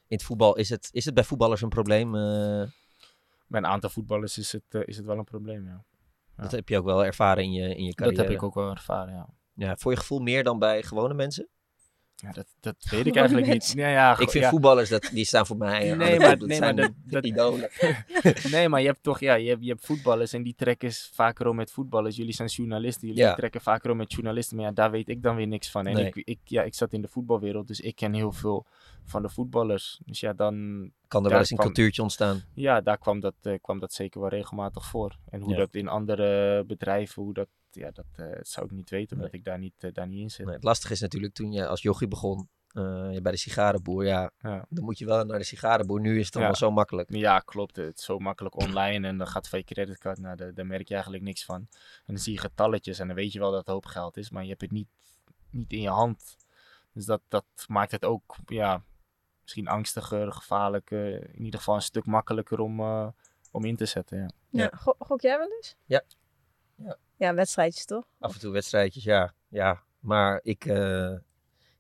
[0.07, 0.55] in het voetbal.
[0.57, 2.15] Is het, is het bij voetballers een probleem?
[2.15, 2.21] Eh,
[3.47, 5.83] Bij een aantal voetballers is het, eh, is het wel een probleem, ja.
[6.37, 6.41] Ja.
[6.43, 8.21] Dat heb je ook wel ervaren in je, in je Dat carrière.
[8.23, 9.29] heb ik ook wel ervaren, ja.
[9.53, 11.47] Ja, voor je gevoel meer dan bij gewone mensen?
[12.23, 13.73] Ja, dat, dat weet ik eigenlijk niet.
[13.75, 14.49] Ja, ja, Ik vind ja.
[14.49, 15.79] voetballers, dat, die staan voor mij.
[15.79, 16.39] Nee, de maar- top.
[16.39, 17.69] Dat nee, maar zijn dat- dat- idolen.
[18.51, 21.47] Nee, maar je hebt toch, ja, je hebt, je hebt voetballers en die trekken vaker
[21.47, 22.15] om met voetballers.
[22.15, 23.33] Jullie zijn journalisten, jullie Ja.
[23.33, 24.57] trekken vaker om met journalisten.
[24.57, 25.87] Maar ja, daar weet ik dan weer niks van.
[25.87, 26.05] En Nee.
[26.05, 28.65] ik, ik, ja, ik zat in de voetbalwereld, dus ik ken heel veel
[29.05, 29.99] van de voetballers.
[30.05, 30.55] Dus ja, dan,
[31.07, 32.41] Kan er wel eens een kwam- cultuurtje ontstaan.
[32.53, 35.17] ja, daar kwam dat, eh, kwam dat zeker wel regelmatig voor.
[35.29, 35.57] En hoe Ja.
[35.57, 39.39] dat in andere bedrijven, hoe dat, ja, dat eh, zou ik niet weten, omdat Nee.
[39.41, 40.45] ik daar niet, eh, daar niet in zit.
[40.45, 44.05] Nee, het lastige is natuurlijk toen je als jochie begon eh, bij de sigarenboer.
[44.05, 44.65] Ja, Ja.
[44.69, 45.99] dan moet je wel naar de sigarenboer.
[46.01, 46.59] Nu is het allemaal Ja.
[46.59, 47.13] zo makkelijk.
[47.15, 47.75] Ja, klopt.
[47.75, 50.17] Het is zo makkelijk online en dan gaat van je creditcard.
[50.19, 51.55] Nou, daar, daar merk je eigenlijk niks van.
[51.55, 54.29] En dan zie je getalletjes en dan weet je wel dat het hoop geld is,
[54.29, 54.87] maar je hebt het niet,
[55.49, 56.37] niet in je hand.
[56.93, 58.83] Dus dat, dat maakt het ook, ja,
[59.41, 61.33] misschien angstiger, gevaarlijker.
[61.35, 63.07] In ieder geval een stuk makkelijker om, eh,
[63.51, 64.17] om in te zetten.
[64.17, 64.29] Ja.
[64.49, 64.69] Ja.
[64.77, 65.75] go- gok jij wel eens?
[65.85, 66.01] Ja.
[67.17, 67.33] Ja.
[67.33, 68.05] Wedstrijdjes toch?
[68.19, 69.33] Af en toe wedstrijdjes, ja.
[69.47, 69.83] ja.
[69.99, 71.13] Maar ik, eh,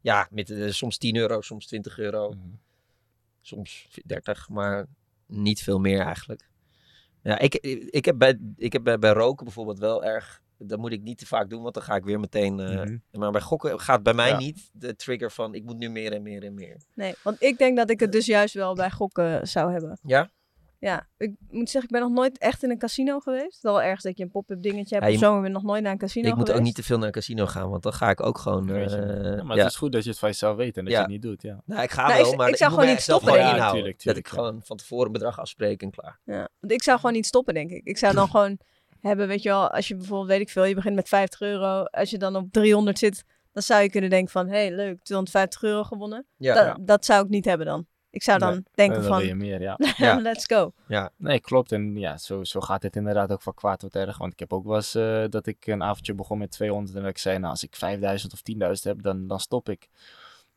[0.01, 2.39] ja, met eh, soms 10 euro, soms 20 euro, Mhm.
[3.41, 4.85] soms 30, maar
[5.27, 6.49] niet veel meer eigenlijk.
[7.23, 7.55] Ja, ik,
[7.89, 11.17] ik heb, bij, ik heb bij, bij roken bijvoorbeeld wel erg, dat moet ik niet
[11.17, 12.97] te vaak doen, want dan ga ik weer meteen, eh, Mhm.
[13.11, 14.37] maar bij gokken gaat bij mij Ja.
[14.37, 16.77] niet de trigger van ik moet nu meer en meer en meer.
[16.93, 19.99] Nee, want ik denk dat ik het dus juist wel bij gokken zou hebben.
[20.03, 20.31] Ja?
[20.83, 23.61] Ja, ik moet zeggen, ik ben nog nooit echt in een casino geweest.
[23.61, 25.63] Wel ergens dat je een pop-up dingetje hebt Ja, of zo, maar ik ben nog
[25.63, 26.59] nooit naar een casino ik moet geweest.
[26.59, 28.89] ook niet te veel naar een casino gaan, want dan ga ik ook gewoon, eh,
[28.89, 29.63] Ja, maar ja.
[29.63, 30.99] het is goed dat je het van jezelf weet en dat Ja.
[30.99, 31.41] je het niet doet.
[31.41, 31.61] Ja.
[31.65, 33.49] Nou, ik ga Nou, wel, ik- maar ik zou moet gewoon niet stoppen, gewoon denk
[33.51, 33.55] ik.
[33.57, 33.83] inhouden.
[33.83, 36.19] Ja, tuurlijk, dat ik gewoon van tevoren een bedrag afspreek en klaar.
[36.25, 37.83] Ja, want ik zou gewoon niet stoppen, denk ik.
[37.85, 38.57] Ik zou dan gewoon
[38.99, 41.83] hebben, weet je wel, als je bijvoorbeeld, weet ik veel, je begint met 50 euro.
[41.83, 45.03] Als je dan op 300 zit, dan zou je kunnen denken van, hé, hey, leuk,
[45.03, 46.25] 250 euro gewonnen.
[46.37, 46.77] Ja, Da- Ja.
[46.81, 47.85] Dat zou ik niet hebben dan.
[48.13, 49.77] Ik zou dan Nee, denken En dan wil je van, meer, ja.
[49.97, 50.19] Ja.
[50.19, 50.73] let's go.
[51.17, 51.71] Nee, klopt.
[51.71, 54.17] En ja, zo, zo gaat het inderdaad ook van kwaad tot erg.
[54.17, 57.01] Want ik heb ook wel eens eh, dat ik een avondje begon met 200 en
[57.01, 59.89] dat ik zei, nou, als ik 5000 of 10.000 heb, dan, dan stop ik.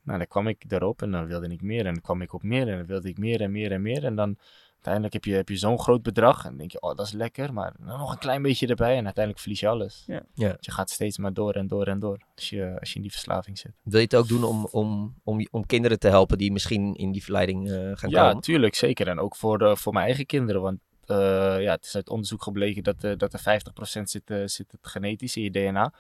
[0.03, 2.43] Nou, dan kwam ik erop en dan wilde ik meer en dan kwam ik op
[2.43, 4.05] meer en dan wilde ik meer en meer en meer.
[4.05, 4.39] En dan
[4.87, 7.13] uiteindelijk heb je, heb je zo'n groot bedrag en dan denk je, oh, dat is
[7.13, 10.05] lekker, maar nog een klein beetje erbij en uiteindelijk verlies je alles.
[10.07, 10.23] Ja.
[10.35, 10.57] Ja.
[10.61, 13.11] Je gaat steeds maar door en door en door als je, als je in die
[13.11, 13.73] verslaving zit.
[13.83, 17.13] Wil je het ook doen om, om, om, om kinderen te helpen die misschien in
[17.13, 18.43] die verleiding eh, gaan Ja, komen?
[18.43, 19.09] tuurlijk, zeker.
[19.09, 20.63] En ook voor, de, voor mijn eigen kinderen.
[20.63, 21.17] Want eh,
[21.61, 23.61] ja, het is uit onderzoek gebleken dat, eh, dat er
[24.01, 25.93] 50% zit, zit het genetisch in je DNA.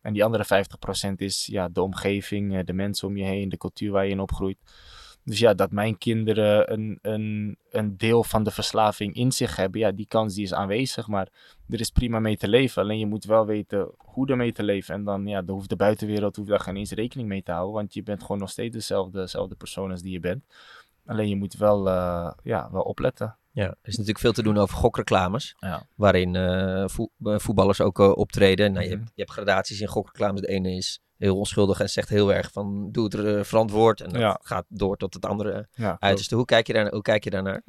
[0.00, 0.44] En die andere
[1.10, 4.20] 50% is ja, de omgeving, de mensen om je heen, de cultuur waar je in
[4.20, 4.58] opgroeit.
[5.24, 9.80] Dus ja, dat mijn kinderen een, een, een deel van de verslaving in zich hebben,
[9.80, 11.06] ja, die kans die is aanwezig.
[11.08, 11.28] Maar
[11.68, 12.82] er is prima mee te leven.
[12.82, 14.94] Alleen je moet wel weten hoe ermee te leven.
[14.94, 17.74] En dan, ja, dan hoeft de buitenwereld hoeft daar geen eens rekening mee te houden.
[17.74, 20.44] Want je bent gewoon nog steeds dezelfde, dezelfde persoon als die je bent.
[21.06, 23.36] Alleen je moet wel, eh, ja, wel opletten.
[23.50, 25.54] Ja, er is natuurlijk veel te doen over gokreclames.
[25.58, 25.86] Ja.
[25.94, 26.88] Waarin eh, eh,
[27.38, 28.72] voetballers ook optreden.
[28.72, 28.98] Nou, je, Mhm.
[28.98, 30.40] hebt, je hebt gradaties in gokreclames.
[30.40, 34.00] De ene is heel onschuldig en zegt heel erg van doe het eh, verantwoord.
[34.00, 34.38] En dat Ja.
[34.42, 36.34] gaat door tot het andere Ja, uiterste.
[36.34, 37.62] Hoe kijk je, daar, hoe kijk je daarnaar?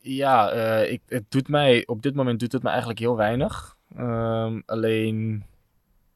[0.00, 3.76] Ja, eh, ik, het doet mij, op dit moment doet het me eigenlijk heel weinig.
[3.96, 5.44] Ehm, alleen,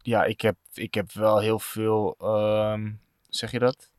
[0.03, 2.91] ja, ik heb, ik heb wel heel veel, ehm,
[3.29, 3.91] zeg je dat?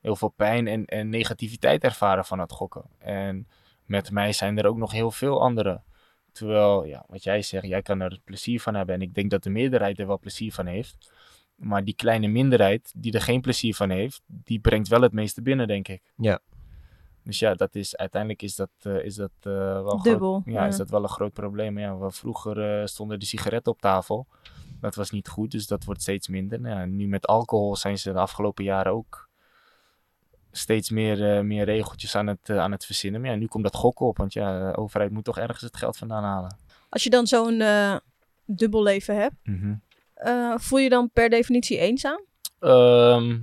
[0.00, 2.84] Heel veel pijn en, en negativiteit ervaren van het gokken.
[2.98, 3.48] En
[3.84, 5.84] met mij zijn er ook nog heel veel anderen.
[6.32, 8.94] Terwijl, ja, wat jij zegt, jij kan er plezier van hebben.
[8.94, 11.12] En ik denk dat de meerderheid er wel plezier van heeft.
[11.60, 15.42] Maar die kleine minderheid die er geen plezier van heeft, die brengt wel het meeste
[15.42, 16.02] binnen, denk ik.
[16.16, 16.40] Ja.
[17.24, 20.54] Dus ja, dat is, uiteindelijk is dat, eh, is dat eh, wel een Dubbel, Groot,
[20.54, 20.66] ja, ja.
[20.66, 21.78] is dat wel een groot probleem.
[21.78, 24.26] Ja, we vroeger eh, stonden de sigaretten op tafel.
[24.80, 26.60] Dat was niet goed, dus dat wordt steeds minder.
[26.60, 29.28] Nou Ja, nu met alcohol zijn ze de afgelopen jaren ook
[30.50, 33.20] steeds meer, eh, meer regeltjes aan het, aan het verzinnen.
[33.20, 35.76] Maar ja, nu komt dat gokken op, want ja, de overheid moet toch ergens het
[35.76, 36.56] geld vandaan halen.
[36.88, 37.96] Als je dan zo'n eh
[38.56, 39.34] dubbel leven hebt,
[40.20, 42.24] eh, voel je dan per definitie eenzaam?
[42.58, 43.38] Ehm,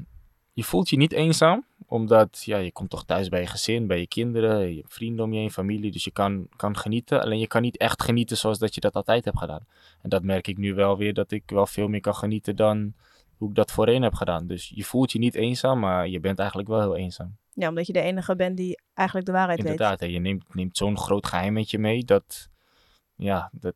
[0.53, 3.99] je voelt je niet eenzaam, omdat ja, je komt toch thuis bij je gezin, bij
[3.99, 7.21] je kinderen, je hebt vrienden om je heen, familie, dus je kan, kan genieten.
[7.21, 9.65] Alleen je kan niet echt genieten zoals dat je dat altijd hebt gedaan.
[10.01, 12.93] En dat merk ik nu wel weer, dat ik wel veel meer kan genieten dan
[13.37, 14.47] hoe ik dat voorheen heb gedaan.
[14.47, 17.37] Dus je voelt je niet eenzaam, maar je bent eigenlijk wel heel eenzaam.
[17.53, 19.71] Ja, omdat je de enige bent die eigenlijk de waarheid weet.
[19.71, 22.49] Inderdaad, je neemt, neemt zo'n groot geheim met je mee dat,
[23.15, 23.75] ja, dat,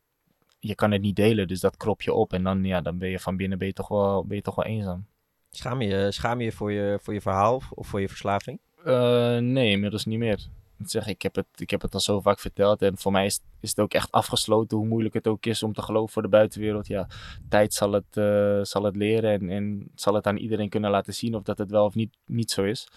[0.64, 3.09] je kan het niet delen, dus dat krop je op en dan, ja, dan ben
[3.09, 5.05] je van binnen ben je toch wel, ben je toch wel eenzaam.
[5.49, 8.59] Schaam je schaam je, voor je voor je verhaal of- voor je verslaving?
[8.86, 10.47] Eh, nee, inmiddels niet meer.
[10.80, 13.26] Ik zeg, ik heb, het, ik heb het al zo vaak verteld en voor mij
[13.26, 16.22] is, is het ook echt afgesloten hoe moeilijk het ook is om te geloven voor
[16.22, 16.88] de buitenwereld.
[16.88, 17.07] Ja,
[17.49, 21.14] tijd zal het, eh, zal het leren en, en zal het aan iedereen kunnen laten
[21.14, 22.88] zien of dat het wel of niet, niet zo is.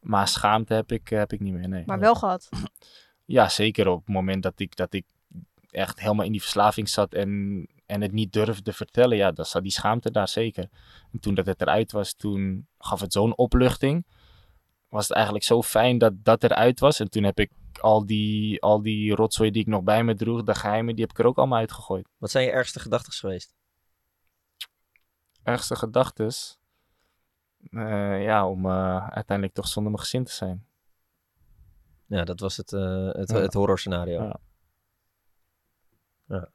[0.00, 1.82] Maar schaamte heb ik, heb ik niet meer, nee.
[1.86, 2.48] Maar wel gehad.
[3.24, 5.04] Ja, zeker op het moment dat ik, dat ik
[5.74, 9.62] echt helemaal in die verslaving zat en, en het niet durfde vertellen, ja, dan zat
[9.62, 10.68] die schaamte daar zeker.
[11.12, 14.06] En toen dat het eruit was, toen gaf het zo'n opluchting.
[14.88, 17.00] Was het eigenlijk zo fijn dat dat eruit was.
[17.00, 17.50] En toen heb ik
[17.80, 21.12] al die, al die rotzooi die ik nog bij me droeg, de geheimen, die heb
[21.12, 22.08] ik er ook allemaal uitgegooid.
[22.18, 23.54] Wat zijn je ergste gedachten geweest?
[25.42, 26.58] Ergste gedachtes,
[27.70, 30.66] eh, ja, om eh, uiteindelijk toch zonder mijn gezin te zijn.
[32.06, 33.36] Ja, dat was het, eh het, Ja.
[33.36, 34.22] het horrorscenario.
[34.22, 34.40] Ja.
[36.34, 36.48] Ja.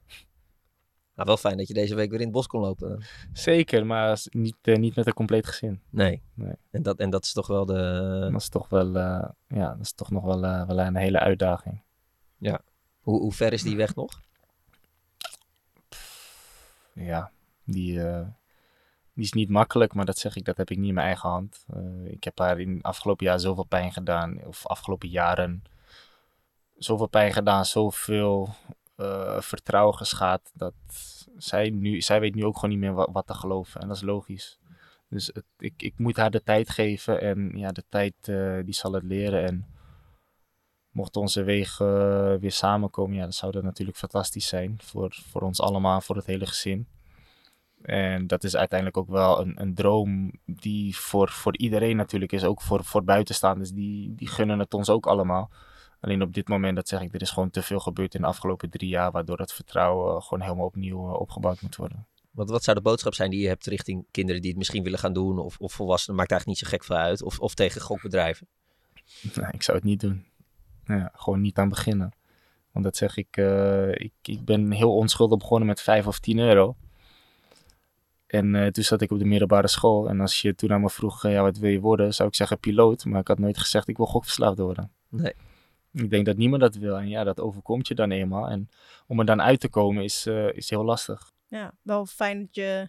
[1.19, 3.03] Nou, wel fijn dat je deze week weer in het bos kon lopen.
[3.34, 5.82] Zeker, maar niet, eh, niet met een compleet gezin.
[5.89, 6.21] Nee.
[6.34, 6.53] Nee.
[6.71, 8.27] En, dat, en dat is toch wel de...
[8.32, 11.19] Dat is toch wel, eh, ja, dat is toch nog wel, eh, wel een hele
[11.19, 11.82] uitdaging.
[12.99, 14.21] Hoe, hoe ver is die weg nog?
[16.93, 17.32] ja,
[17.63, 17.93] die,
[19.13, 21.30] die is niet makkelijk, maar dat zeg ik, dat heb ik niet in mijn eigen
[21.30, 21.65] hand.
[22.05, 25.63] Ik heb haar in het afgelopen jaar zoveel pijn gedaan, of afgelopen jaren
[26.77, 28.49] zoveel pijn gedaan, zoveel
[29.00, 30.74] eh, vertrouwen geschaad, dat
[31.38, 33.82] zij, nu, zij weet nu ook gewoon niet meer wat, te geloven.
[33.82, 34.60] En dat is logisch.
[35.10, 38.74] Dus het, ik, ik moet haar de tijd geven en ja, de tijd eh, die
[38.74, 39.43] zal het leren.
[39.43, 39.66] En
[40.91, 45.41] mocht onze wegen eh, weer samenkomen, ja, dan zou dat natuurlijk fantastisch zijn voor, voor
[45.41, 46.88] ons allemaal, voor het hele gezin.
[47.82, 52.43] En dat is uiteindelijk ook wel een, een droom die voor, voor iedereen natuurlijk is.
[52.43, 55.52] Ook voor, voor buitenstaanders, die, die gunnen het ons ook allemaal.
[56.00, 58.28] Alleen op dit moment, dat zeg ik, er is gewoon te veel gebeurd in de
[58.28, 62.08] afgelopen drie jaar, waardoor het vertrouwen eh, gewoon helemaal opnieuw eh, opgebouwd moet worden.
[62.32, 65.00] Wat, wat zou de boodschap zijn die je hebt richting kinderen die het misschien willen
[65.00, 65.39] gaan doen?
[65.39, 67.24] Of, of volwassenen, maakt eigenlijk niet zo gek veel uit.
[67.24, 68.47] Of, of tegen gokbedrijven.
[69.36, 70.26] Nee, ik zou het niet doen.
[70.86, 72.12] Ja, gewoon niet aan beginnen.
[72.72, 76.38] Want dat zeg ik, eh, ik, ik ben heel onschuldig begonnen met 5 of 10
[76.38, 76.76] euro.
[78.28, 80.10] En toen zat ik op de middelbare school.
[80.10, 82.14] En als je toen aan me vroeg, ja, wat wil je worden?
[82.14, 83.06] Zou ik zeggen piloot.
[83.06, 84.91] Maar ik had nooit gezegd, ik wil gokverslaafd worden.
[85.10, 85.34] Nee.
[85.93, 86.97] Ik denk dat niemand dat wil.
[86.97, 88.47] En ja, dat overkomt je dan eenmaal.
[88.47, 88.69] En
[89.07, 91.31] om er dan uit te komen is, eh, is heel lastig.
[91.47, 92.87] Ja, wel fijn dat je,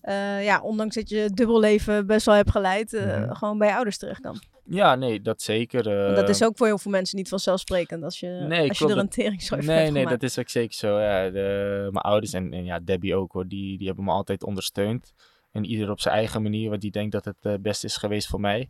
[0.00, 3.34] eh, ja, ondanks dat je dubbel leven best wel hebt geleid, eh, Mhm.
[3.34, 4.40] gewoon bij je ouders terecht kan.
[4.64, 6.04] Ja, nee, dat zeker.
[6.04, 8.88] Want dat is ook voor heel veel mensen niet vanzelfsprekend als je, Nee, als je
[8.88, 11.00] er een tering zo Nee, nee, dat is ook zeker zo.
[11.00, 14.42] Ja, de, mijn ouders en, en ja, Debbie ook hoor, die, die hebben me altijd
[14.42, 15.12] ondersteund.
[15.52, 18.28] En ieder op zijn eigen manier, wat die denkt dat het het beste is geweest
[18.28, 18.68] voor mij.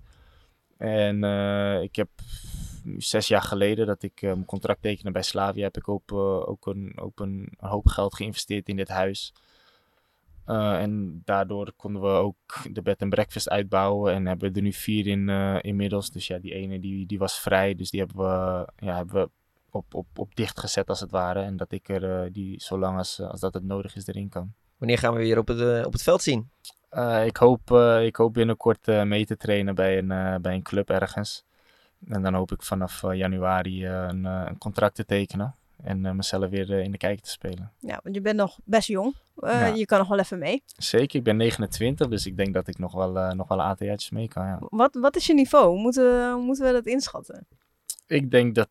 [0.76, 1.24] En
[1.82, 2.08] ik heb
[2.96, 6.48] zes jaar geleden dat ik eh, mijn contract tekende bij Slavia, heb ik ook, eh,
[6.48, 9.32] ook, een, ook een hoop geld geïnvesteerd in dit huis.
[10.44, 12.36] Eh, en daardoor konden we ook
[12.72, 15.28] de bed en breakfast uitbouwen en hebben we er nu vier in
[15.62, 16.10] inmiddels.
[16.10, 19.30] Dus ja, die ene die, die was vrij, dus die hebben we, ja, hebben we
[19.70, 21.40] op, op, op dicht gezet als het ware.
[21.42, 24.52] En dat ik er die zolang als, als dat het nodig is erin kan.
[24.76, 26.50] Wanneer gaan we weer op het, op het veld zien?
[27.24, 27.70] Ik, hoop,
[28.02, 31.44] ik hoop binnenkort mee te trainen bij een, bij een club ergens.
[32.06, 35.54] En dan hoop ik vanaf eh, januari eh, een, eh, een contract te tekenen.
[35.82, 37.72] En mezelf weer in de kijker te spelen.
[37.78, 39.14] Ja, want je bent nog best jong.
[39.34, 39.66] Ja.
[39.66, 40.62] Je kan nog wel even mee.
[40.76, 43.64] Zeker, ik ben 29, dus ik denk dat ik nog wel, eh, nog wel een
[43.64, 44.46] aantal jaartjes mee kan.
[44.46, 44.58] Ja.
[44.60, 45.78] Wat, wat is je niveau?
[45.78, 47.46] Moeten, we- moeten we dat inschatten?
[48.06, 48.68] Ik denk dat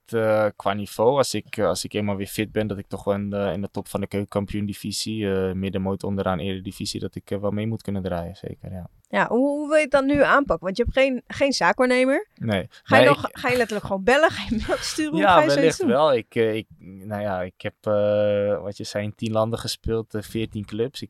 [0.55, 3.29] qua niveau, als ik, als ik eenmaal weer fit ben, dat ik toch wel in
[3.29, 7.81] de, in de top van de keukenkampioen-divisie, middenmoot onderaan eredivisie, dat ik wel mee moet
[7.81, 8.35] kunnen draaien.
[8.35, 8.89] Zeker, ja.
[9.09, 10.65] Ja, hoe, hoe wil je het dan nu aanpakken?
[10.65, 12.27] Want je hebt geen, geen zaakwaarnemer.
[12.35, 12.67] Nee.
[12.83, 14.31] Ga je, nog, ik- ga je letterlijk gewoon bellen?
[14.31, 15.11] Ga je mail sturen?
[15.11, 15.87] Hoe ga Ja, je doen?
[15.87, 16.13] wel.
[16.13, 20.13] Ik, eh, ik, nou ja, ik heb, eh, wat je zei, in 10 landen gespeeld,
[20.13, 21.01] eh, 14 clubs.
[21.01, 21.09] Ik,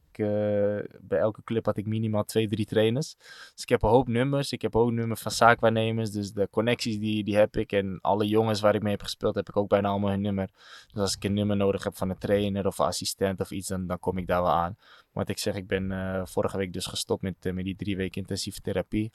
[1.02, 3.16] bij elke club had ik minimaal twee, drie trainers.
[3.54, 4.52] Dus ik heb een hoop nummers.
[4.52, 6.12] Ik heb ook nummers van zaakwaarnemers.
[6.12, 7.72] Dus de connecties die, die heb ik.
[7.72, 10.50] En alle jongens waar ik mee heb gespeeld, heb ik ook bijna allemaal hun nummer.
[10.94, 13.88] Dus als ik een nummer nodig heb van een trainer of assistent of iets, dan,
[13.88, 14.78] dan kom ik daar wel aan.
[15.18, 17.98] Want ik zeg, ik ben eh, vorige week dus gestopt met, eh, met die drie
[17.98, 19.12] weken intensieve therapie.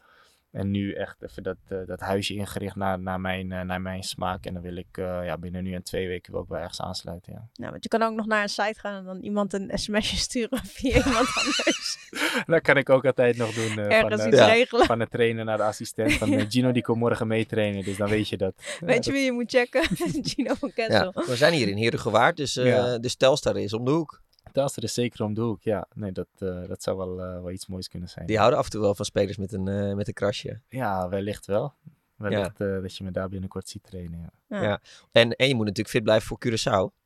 [0.50, 4.02] En nu echt even dat, eh, dat huisje ingericht naar, naar, mijn, eh, naar mijn
[4.02, 4.46] smaak.
[4.46, 6.80] En dan wil ik eh, ja, binnen nu en twee weken wel ook wel ergens
[6.80, 7.32] aansluiten.
[7.32, 7.48] Ja.
[7.54, 10.16] Nou, want je kan ook nog naar een site gaan en dan iemand een sms'je
[10.28, 11.98] sturen via iemand anders.
[12.46, 13.78] Dat kan ik ook altijd nog doen.
[13.78, 14.46] eh, Ergens van, iets Ja.
[14.46, 14.86] regelen.
[14.86, 16.12] van de trainer naar de assistent.
[16.12, 18.54] Van Gino die komt morgen meetrainen, dus dan weet je dat.
[18.80, 19.82] Weet je wie je moet checken?
[20.22, 21.12] Gino van Kessel.
[21.14, 22.98] Ja, we zijn hier in Herengewaard, dus eh Ja.
[22.98, 24.20] de Telstar is om de hoek.
[24.52, 25.86] Telstar is zeker om de hoek, ja.
[25.94, 28.26] Nee, dat, eh, dat zou wel, eh, wel iets moois kunnen zijn.
[28.26, 30.60] Die houden af en toe wel van spelers met een, eh, met een krasje.
[30.68, 31.74] Ja, wellicht wel.
[32.16, 34.20] wellicht eh, dat je me daar binnenkort ziet trainen.
[34.20, 34.56] Ja.
[34.56, 34.62] Ja.
[34.62, 34.80] Ja.
[35.12, 37.00] En, en je moet natuurlijk fit blijven voor Curaçao.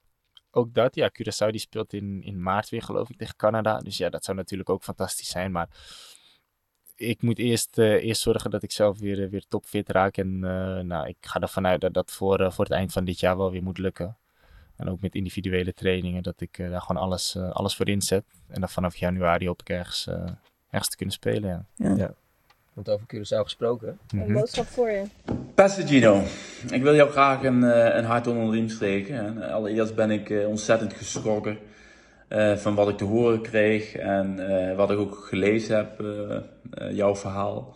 [0.51, 3.79] Ook dat, ja, Curaçao die speelt in, in maart weer geloof ik tegen Canada.
[3.79, 5.53] Dus ja, dat zou natuurlijk ook fantastisch zijn.
[5.53, 5.69] Maar
[6.97, 10.17] ik moet eerst, eh, eerst zorgen dat ik zelf weer, weer topfit raak.
[10.17, 13.21] En eh, nou, ik ga ervan uit dat dat voor, voor het eind van dit
[13.21, 14.17] jaar wel weer moet lukken.
[14.77, 18.25] En ook met individuele trainingen, dat ik eh, daar gewoon alles, eh, alles voor inzet.
[18.49, 20.15] En dan vanaf januari hoop ik ergens, eh,
[20.71, 22.15] ergens te kunnen spelen, ja.
[22.73, 23.99] Want over Curaçao gesproken.
[24.15, 24.33] Mhm.
[24.33, 25.03] boodschap voor je.
[25.55, 26.23] Beste Gino,
[26.71, 29.17] ik wil jou graag een, eh, een hart onder de riem steken.
[29.19, 31.59] En allereerst ben ik eh, ontzettend geschrokken
[32.29, 36.05] eh, van wat ik te horen kreeg en eh, wat ik ook gelezen heb,
[36.93, 37.75] jouw verhaal.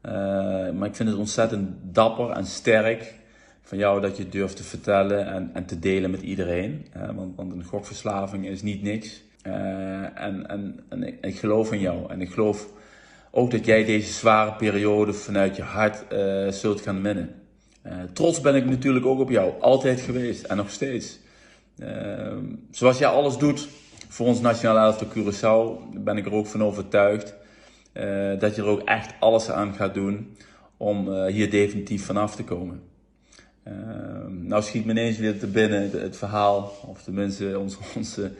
[0.00, 0.12] Eh,
[0.70, 3.14] maar ik vind het ontzettend dapper en sterk
[3.64, 6.86] van jou dat je durft te vertellen en, en te delen met iedereen.
[7.14, 9.22] Want, want een gokverslaving is niet niks.
[9.44, 10.46] Eh, en
[10.88, 12.68] en, ik, geloof in jou en ik geloof
[13.30, 17.34] ook dat jij deze zware periode vanuit je hart eh, zult gaan winnen.
[17.82, 21.22] Eh, trots ben ik natuurlijk ook op jou, altijd geweest en nog steeds.
[22.70, 23.68] Zoals jij alles doet
[24.08, 27.34] voor ons nationale elftal Curaçao, ben ik er ook van overtuigd
[28.38, 30.36] dat je er ook echt alles aan gaat doen
[30.76, 32.82] om hier definitief vanaf te komen.
[33.64, 33.72] Eh,
[34.28, 38.32] nou schiet me ineens weer te binnen het, verhaal, of tenminste ons, onze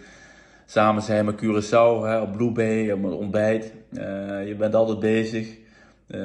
[0.66, 3.72] samen zijn met Curaçao hè, op Blue Bay, op het ontbijt.
[3.92, 5.48] Eh, je bent altijd bezig.
[6.06, 6.20] Eh,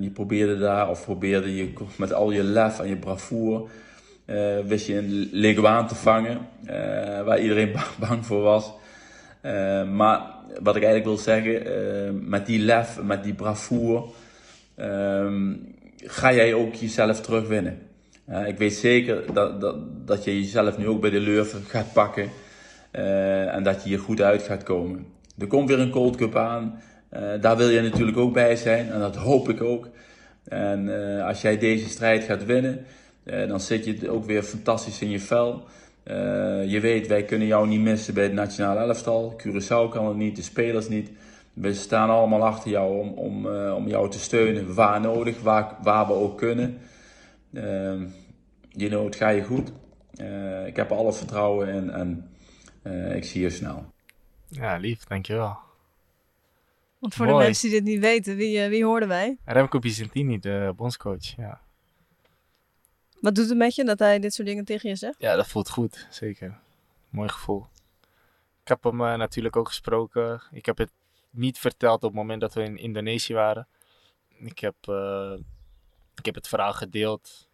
[0.00, 3.64] je probeerde daar, of probeerde je met al je lef en je bravoure,
[4.24, 6.38] eh, wist je een leguaan te vangen,
[7.24, 7.72] waar iedereen
[8.08, 8.72] bang, voor was.
[9.92, 10.20] Maar
[10.62, 14.04] wat ik eigenlijk wil zeggen, met die lef, met die bravoure,
[14.74, 15.52] ehm,
[15.96, 17.78] ga jij ook jezelf terugwinnen.
[18.26, 21.92] Eh, ik weet zeker dat, dat, dat je jezelf nu ook bij de Lurven gaat
[21.92, 22.30] pakken.
[22.90, 25.06] eh, en dat je hier goed uit gaat komen.
[25.38, 26.80] Er komt weer een Cold Cup aan.
[27.08, 28.90] Eh, daar wil je natuurlijk ook bij zijn.
[28.90, 29.88] En dat hoop ik ook.
[30.48, 30.88] En
[31.22, 32.86] als jij deze strijd gaat winnen,
[33.24, 35.62] dan zit je ook weer fantastisch in je vel.
[36.66, 39.36] Je weet, wij kunnen jou niet missen bij het nationale elftal.
[39.36, 41.10] Curaçao kan het niet, de spelers niet.
[41.52, 46.06] We staan allemaal achter jou om, om, om jou te steunen waar nodig, waar, waar
[46.06, 46.78] we ook kunnen.
[47.54, 48.10] Uh,
[48.70, 49.72] you know, het gaat je goed.
[50.14, 52.30] Eh, ik heb er alle vertrouwen in en
[52.82, 53.92] eh, ik zie je snel.
[54.48, 55.58] Ja, lief, dankjewel.
[56.98, 57.38] Want voor Mooi.
[57.38, 59.38] de mensen die dit niet weten, wie, eh, wie hoorden wij?
[59.44, 61.60] Remco Bizantini, de bondscoach, ja.
[63.20, 65.14] Wat doet het met je dat hij dit soort dingen tegen je zegt?
[65.18, 66.58] Ja, dat voelt goed, zeker.
[67.08, 67.66] Mooi gevoel.
[68.62, 70.42] Ik heb hem eh, natuurlijk ook gesproken.
[70.50, 70.90] Ik heb het
[71.30, 73.68] niet verteld op het moment dat we in Indonesië waren.
[74.38, 75.32] Ik heb, eh,
[76.18, 77.48] ik heb het verhaal gedeeld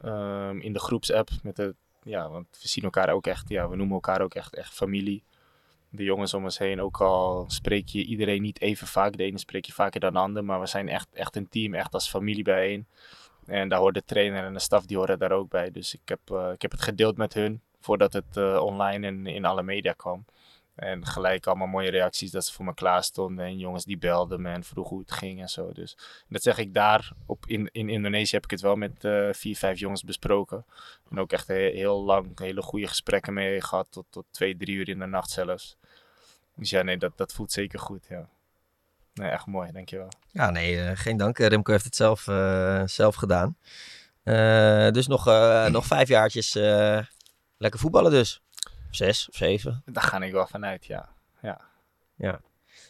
[0.00, 1.30] ehm, in de groepsapp.
[1.42, 4.54] Met de, ja, want we zien elkaar ook echt, ja, we noemen elkaar ook echt,
[4.54, 5.22] echt familie.
[5.88, 9.16] De jongens om ons heen, ook al spreek je iedereen niet even vaak.
[9.16, 11.74] De ene spreek je vaker dan de ander, maar we zijn echt, echt een team,
[11.74, 12.86] echt als familie bijeen.
[13.46, 15.70] En daar hoort de trainer en de staf, die horen daar ook bij.
[15.70, 19.26] Dus ik heb, eh, ik heb het gedeeld met hun voordat het eh, online en
[19.26, 20.24] in alle media kwam.
[20.74, 23.44] En gelijk allemaal mooie reacties dat ze voor me klaar stonden.
[23.44, 25.72] En jongens die belden me en vroegen hoe het ging en zo.
[25.72, 25.96] Dus
[26.28, 27.12] dat zeg ik daar.
[27.26, 30.64] Op in, in Indonesië heb ik het wel met eh, vier, vijf jongens besproken.
[31.10, 33.86] En ook echt he- heel lang hele goede gesprekken mee gehad.
[33.90, 35.76] Tot, tot twee, drie uur in de nacht zelfs.
[36.56, 38.28] Dus ja, nee, dat, dat voelt zeker goed, ja.
[39.14, 40.08] Nee, echt mooi, dankjewel.
[40.30, 41.38] Ja, nee, eh, geen dank.
[41.38, 42.22] Eh, Remco heeft het zelf,
[42.90, 43.56] zelf gedaan.
[44.92, 45.24] Dus nog,
[45.70, 46.52] nog vijf jaartjes
[47.56, 48.42] lekker voetballen dus.
[48.94, 49.82] Zes of zeven.
[49.84, 51.08] Daar ga ik wel vanuit, ja.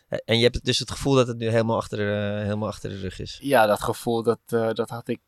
[0.09, 1.99] Eh, En je hebt dus het gevoel dat het nu helemaal achter,
[2.43, 3.39] helemaal achter de rug is.
[3.43, 5.21] Ja, dat gevoel, dat, eh, dat had ik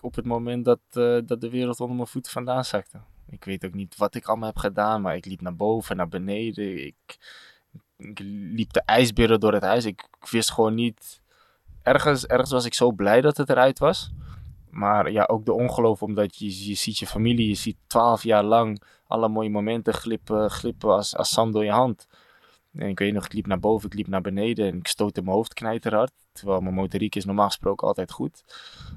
[0.00, 3.00] op het moment dat, eh, dat de wereld onder mijn voeten vandaan zakte.
[3.28, 6.08] Ik weet ook niet wat ik allemaal heb gedaan, maar ik liep naar boven, naar
[6.08, 6.86] beneden.
[6.86, 7.16] Ik,
[7.96, 8.18] ik
[8.52, 9.84] liep de ijsberen door het huis.
[9.84, 11.22] Ik, ik wist gewoon niet...
[11.82, 14.12] Ergens, ergens was ik zo blij dat het eruit was.
[14.70, 18.44] Maar ja, ook de ongeloof, omdat je, je ziet je familie, je ziet twaalf jaar
[18.44, 18.82] lang
[19.14, 22.06] alle mooie momenten glippen, glippen als, als zand door je hand.
[22.72, 25.22] En ik weet nog, ik liep naar boven, ik liep naar beneden en ik stootte
[25.22, 26.12] mijn hoofd knijterhard.
[26.32, 28.44] Terwijl mijn motoriek is normaal gesproken altijd goed.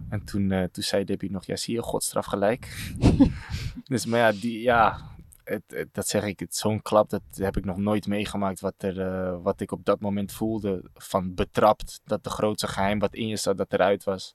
[0.10, 2.92] En toen, eh, toen zei Debbie nog, ja zie je, godstraf gelijk.
[3.94, 5.00] dus maar ja, die, ja
[5.44, 8.60] het, het- dat zeg ik, zo'n klap, dat heb ik nog nooit meegemaakt.
[8.60, 12.00] Wat, er, eh, wat ik op dat moment voelde, van betrapt.
[12.06, 14.34] Dat de grootste geheim wat in je zat, dat eruit was.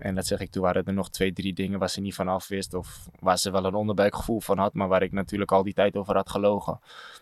[0.00, 2.28] En dat zeg ik, toen waren er nog twee, drie dingen waar ze niet van
[2.28, 2.74] af wist.
[2.74, 5.96] Of waar ze wel een onderbuikgevoel van had, maar waar ik natuurlijk al die tijd
[5.96, 6.80] over had gelogen.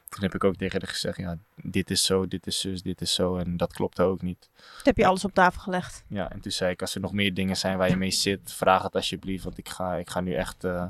[0.08, 3.00] Toen heb ik ook tegen haar gezegd, ja, dit is zo, dit is zus, dit
[3.00, 3.36] is zo.
[3.36, 4.50] En dat klopte ook niet.
[4.54, 6.04] Toen heb je alles op tafel gelegd.
[6.08, 8.52] Ja, en toen zei ik, als er nog meer dingen zijn waar je mee zit,
[8.52, 9.44] vraag het alsjeblieft.
[9.44, 10.86] Want ik ga, ik ga nu echt, eh,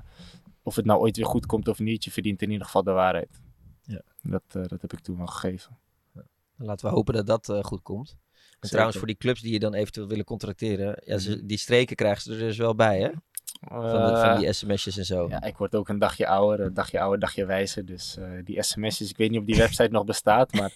[0.63, 2.91] of het nou ooit weer goed komt of niet, je verdient in ieder geval de
[2.91, 3.41] waarheid.
[3.83, 4.03] Ja.
[4.23, 5.79] Dat, eh, dat heb ik toen wel gegeven.
[6.57, 8.17] Laten we hopen dat dat eh, goed komt.
[8.61, 11.97] En trouwens, voor die clubs die je dan eventueel willen contracteren, ja, ze, die streken
[11.97, 13.09] krijgen ze er dus wel bij, hè?
[13.69, 13.89] Van, de-
[14.21, 15.29] van Eh, die sms'jes en zo.
[15.29, 17.85] Ja, ik word ook een dagje ouder, een dagje ouder, dagje wijzer.
[17.85, 20.73] Dus eh, die sms'jes, ik weet niet of die website nog bestaat, maar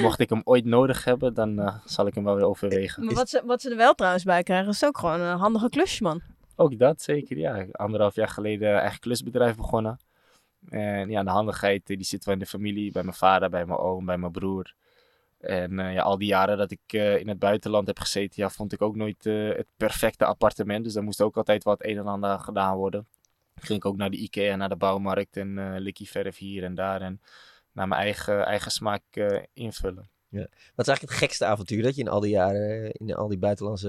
[0.00, 3.04] mocht ik hem ooit nodig hebben, dan eh, zal ik hem wel weer overwegen.
[3.04, 5.68] Maar wat ze, wat ze er wel trouwens bij krijgen, is ook gewoon een handige
[5.68, 6.20] klusje, man.
[6.56, 7.38] Ook dat, zeker.
[7.38, 9.98] Ja, anderhalf jaar geleden eigen klusbedrijf begonnen.
[10.68, 13.78] En ja, de handigheid, die zit wel in de familie, bij mijn vader, bij mijn
[13.78, 14.74] oom, bij mijn broer.
[15.42, 18.50] En eh, ja, al die jaren dat ik eh, in het buitenland heb gezeten, ja,
[18.50, 20.84] vond ik ook nooit eh, het perfecte appartement.
[20.84, 23.06] Dus daar moest ook altijd wat een en ander gedaan worden.
[23.54, 27.00] Ging ik ook naar de Ikea, naar de bouwmarkt en likkie verf hier en daar.
[27.00, 27.20] En
[27.72, 29.02] naar mijn eigen, eigen smaak
[29.52, 30.08] invullen.
[30.74, 33.38] Wat is eigenlijk het gekste avontuur dat je in al die jaren, in al die
[33.38, 33.88] buitenlandse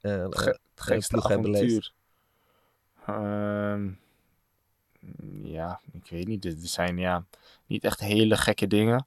[0.00, 1.16] Het ge- het gekste
[1.62, 1.92] avontuur.
[3.06, 3.90] Ehm,
[5.42, 6.44] ja, ik weet niet.
[6.44, 7.24] Er zijn ja,
[7.66, 9.06] niet echt hele gekke dingen.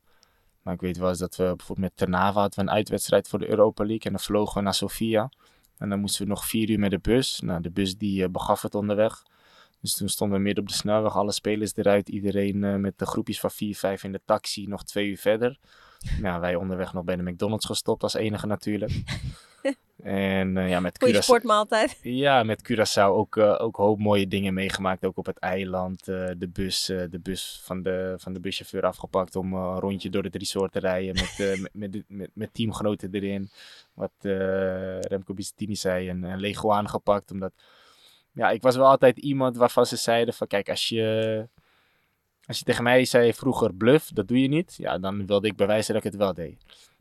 [0.63, 3.39] Maar ik weet wel eens dat we bijvoorbeeld met Ternava hadden we een uitwedstrijd voor
[3.39, 4.03] de Europa League.
[4.03, 5.31] En dan vlogen we naar Sofia.
[5.77, 7.39] En dan moesten we nog vier uur met de bus.
[7.39, 9.23] Nou, de bus die eh, begaf het onderweg.
[9.81, 12.09] Dus toen stonden we midden op de snelweg, alle spelers eruit.
[12.09, 15.59] Iedereen eh, met de groepjes van vier, vijf in de taxi, nog twee uur verder.
[16.21, 18.91] Nou, wij onderweg nog bij de McDonald's gestopt als enige natuurlijk.
[20.03, 21.99] en eh, ja, met Goeie Curaçao- sportmaaltijd.
[22.01, 25.05] ja, met Curaçao ook, eh ook hoop mooie dingen meegemaakt.
[25.05, 26.07] Ook op het eiland.
[26.07, 30.23] eh, de, bus, de bus van de, van de buschauffeur afgepakt om een rondje door
[30.23, 31.13] het resort te rijden.
[31.13, 33.49] Met, met, met, met, met teamgenoten erin.
[33.93, 34.13] Wat
[35.07, 36.09] Remco Bissettini zei.
[36.09, 37.31] En, en Lego aangepakt.
[37.31, 37.51] Omdat
[38.33, 41.47] ja, ik was wel altijd iemand waarvan ze zeiden van kijk, als je,
[42.45, 44.75] als je tegen mij zei vroeger bluff, dat doe je niet.
[44.77, 46.57] Ja, dan wilde ik bewijzen dat ik het wel deed.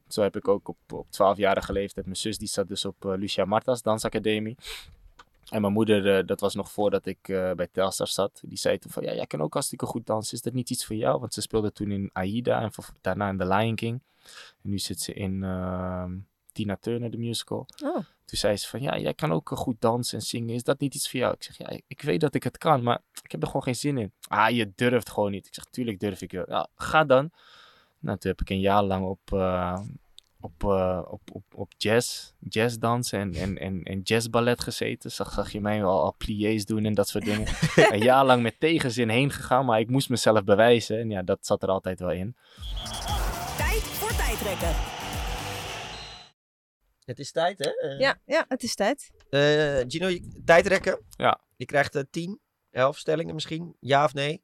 [0.08, 2.06] Zo heb ik ook op, op 12-jarige leeftijd.
[2.06, 4.56] Mijn zus die zat dus op eh, Lucia Martas Dansacademie.
[5.48, 8.40] En mijn moeder, eh, dat was nog voordat ik eh, bij Telstar zat.
[8.44, 10.36] Die zei toen van, ja, jij kan ook hartstikke goed dansen.
[10.36, 11.20] Is dat niet iets voor jou?
[11.20, 12.70] Want ze speelde toen in Aida en
[13.00, 14.02] daarna in The Lion King.
[14.62, 16.16] En nu zit ze in ehm,
[16.52, 17.66] Tina Turner, de musical.
[17.84, 17.98] Oh.
[18.32, 20.54] Toen zei ze van, ja, jij kan ook eh, goed dansen en zingen.
[20.54, 21.34] Is dat niet iets voor jou?
[21.34, 23.74] Ik zeg, ja, ik- weet dat ik het kan, maar ik heb er gewoon geen
[23.74, 24.12] zin in.
[24.28, 25.46] Ah, je durft gewoon niet.
[25.46, 26.44] Ik zeg, tuurlijk durf ik wel.
[26.48, 27.30] Ja, ga dan.
[27.98, 29.80] Nou, toen heb ik een jaar lang op, eh,
[30.40, 35.10] op, eh, op, op, op jazz, jazzdansen en, en, en, en jazzballet gezeten.
[35.10, 37.48] Zag, zag je mij wel al pliés doen en dat soort dingen.
[37.92, 40.98] een jaar lang met tegenzin heen gegaan, maar ik moest mezelf bewijzen.
[40.98, 42.36] En ja, dat zat er altijd wel in.
[43.56, 45.01] Tijd voor tijdrekken.
[47.12, 47.70] Het is tijd, hè?
[47.70, 49.10] Eh, Ja, ja, het is tijd.
[49.30, 49.40] eh,
[49.86, 51.04] Gino, je, tijdrekken.
[51.16, 51.40] Ja.
[51.56, 52.40] Je krijgt eh 10,
[52.70, 53.76] 11 stellingen misschien.
[53.80, 54.42] Ja of nee?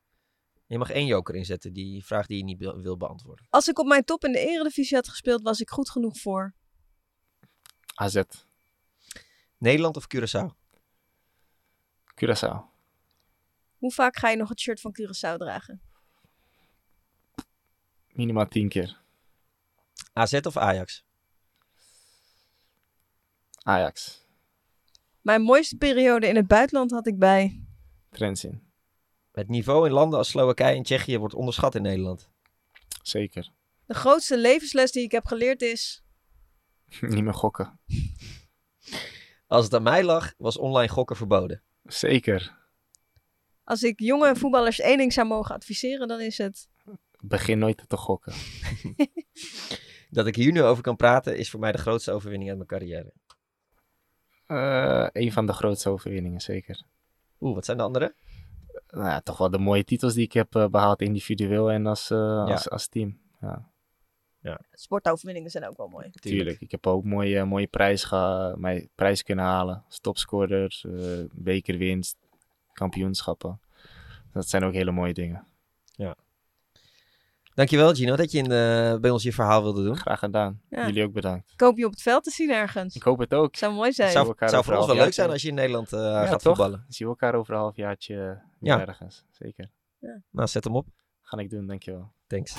[0.67, 3.47] Je mag één joker inzetten, die vraag die je niet wil, wil beantwoorden.
[3.51, 6.55] Als ik op mijn top in de Eredivisie had gespeeld, was ik goed genoeg voor.
[7.95, 8.23] AZ,
[9.59, 10.47] Nederland of Curaçao?
[12.25, 12.65] Curaçao,
[13.79, 15.81] Hoe vaak ga je nog het shirt van Curaçao dragen?
[18.13, 19.01] minimaal tien keer.
[20.13, 21.05] AZ of Ajax?
[23.69, 24.27] Ajax,
[25.21, 27.63] Mijn mooiste periode in het buitenland had ik bij.
[28.11, 28.63] Trenzin,
[29.33, 32.31] Het niveau in landen als Slowakije en Tsjechië wordt onderschat in Nederland.
[33.03, 33.51] zeker.
[33.87, 36.05] De grootste levensles die ik heb geleerd is.
[37.01, 37.81] Niet meer gokken.
[39.47, 41.63] Als het aan mij lag, was online gokken verboden.
[41.83, 42.57] Zeker.
[43.65, 46.69] Als ik jonge voetballers één ding zou mogen adviseren, dan is het.
[47.21, 48.33] Begin nooit te gokken.
[50.11, 52.69] Dat ik hier nu over kan praten, is voor mij de grootste overwinning uit mijn
[52.69, 53.13] carrière.
[54.49, 56.83] Eh een van de grootste overwinningen, zeker.
[57.41, 58.15] Oeh, wat zijn de andere?
[58.91, 62.11] Nou ja, toch wel de mooie titels die ik heb eh, behaald, individueel en als,
[62.11, 63.19] eh, als, als team.
[64.41, 66.11] Ja, Sportoverwinningen zijn ook wel mooi.
[66.11, 66.61] tuurlijk.
[66.61, 69.85] Ik heb ook mooie, mooie prijs, geha- mijn prijs kunnen halen.
[69.89, 72.17] Stopscorer, eh bekerwinst,
[72.73, 73.61] kampioenschappen.
[74.33, 75.47] Dat zijn ook hele mooie dingen.
[77.59, 79.97] Dankjewel Gino dat je in, eh, bij ons je verhaal wilde doen.
[79.97, 80.61] Graag gedaan.
[80.71, 80.87] Ja.
[80.87, 81.53] Jullie ook bedankt.
[81.53, 82.95] Ik hoop je op het veld te zien ergens.
[82.95, 83.57] Ik hoop het ook.
[83.57, 84.11] Zou mooi zijn.
[84.11, 86.31] Zou elkaar zou voor ons wel leuk zijn als je in Nederland eh, Ja, gaat
[86.31, 86.43] toch?
[86.43, 86.85] voetballen.
[86.89, 88.41] Zien we elkaar over een halfjaartje Ja.
[88.61, 88.87] ja.
[88.87, 89.25] ergens.
[89.31, 89.71] Zeker.
[90.31, 90.87] Nou, zet hem op.
[91.23, 92.13] Ga ik doen, dankjewel.
[92.27, 92.57] Thanks.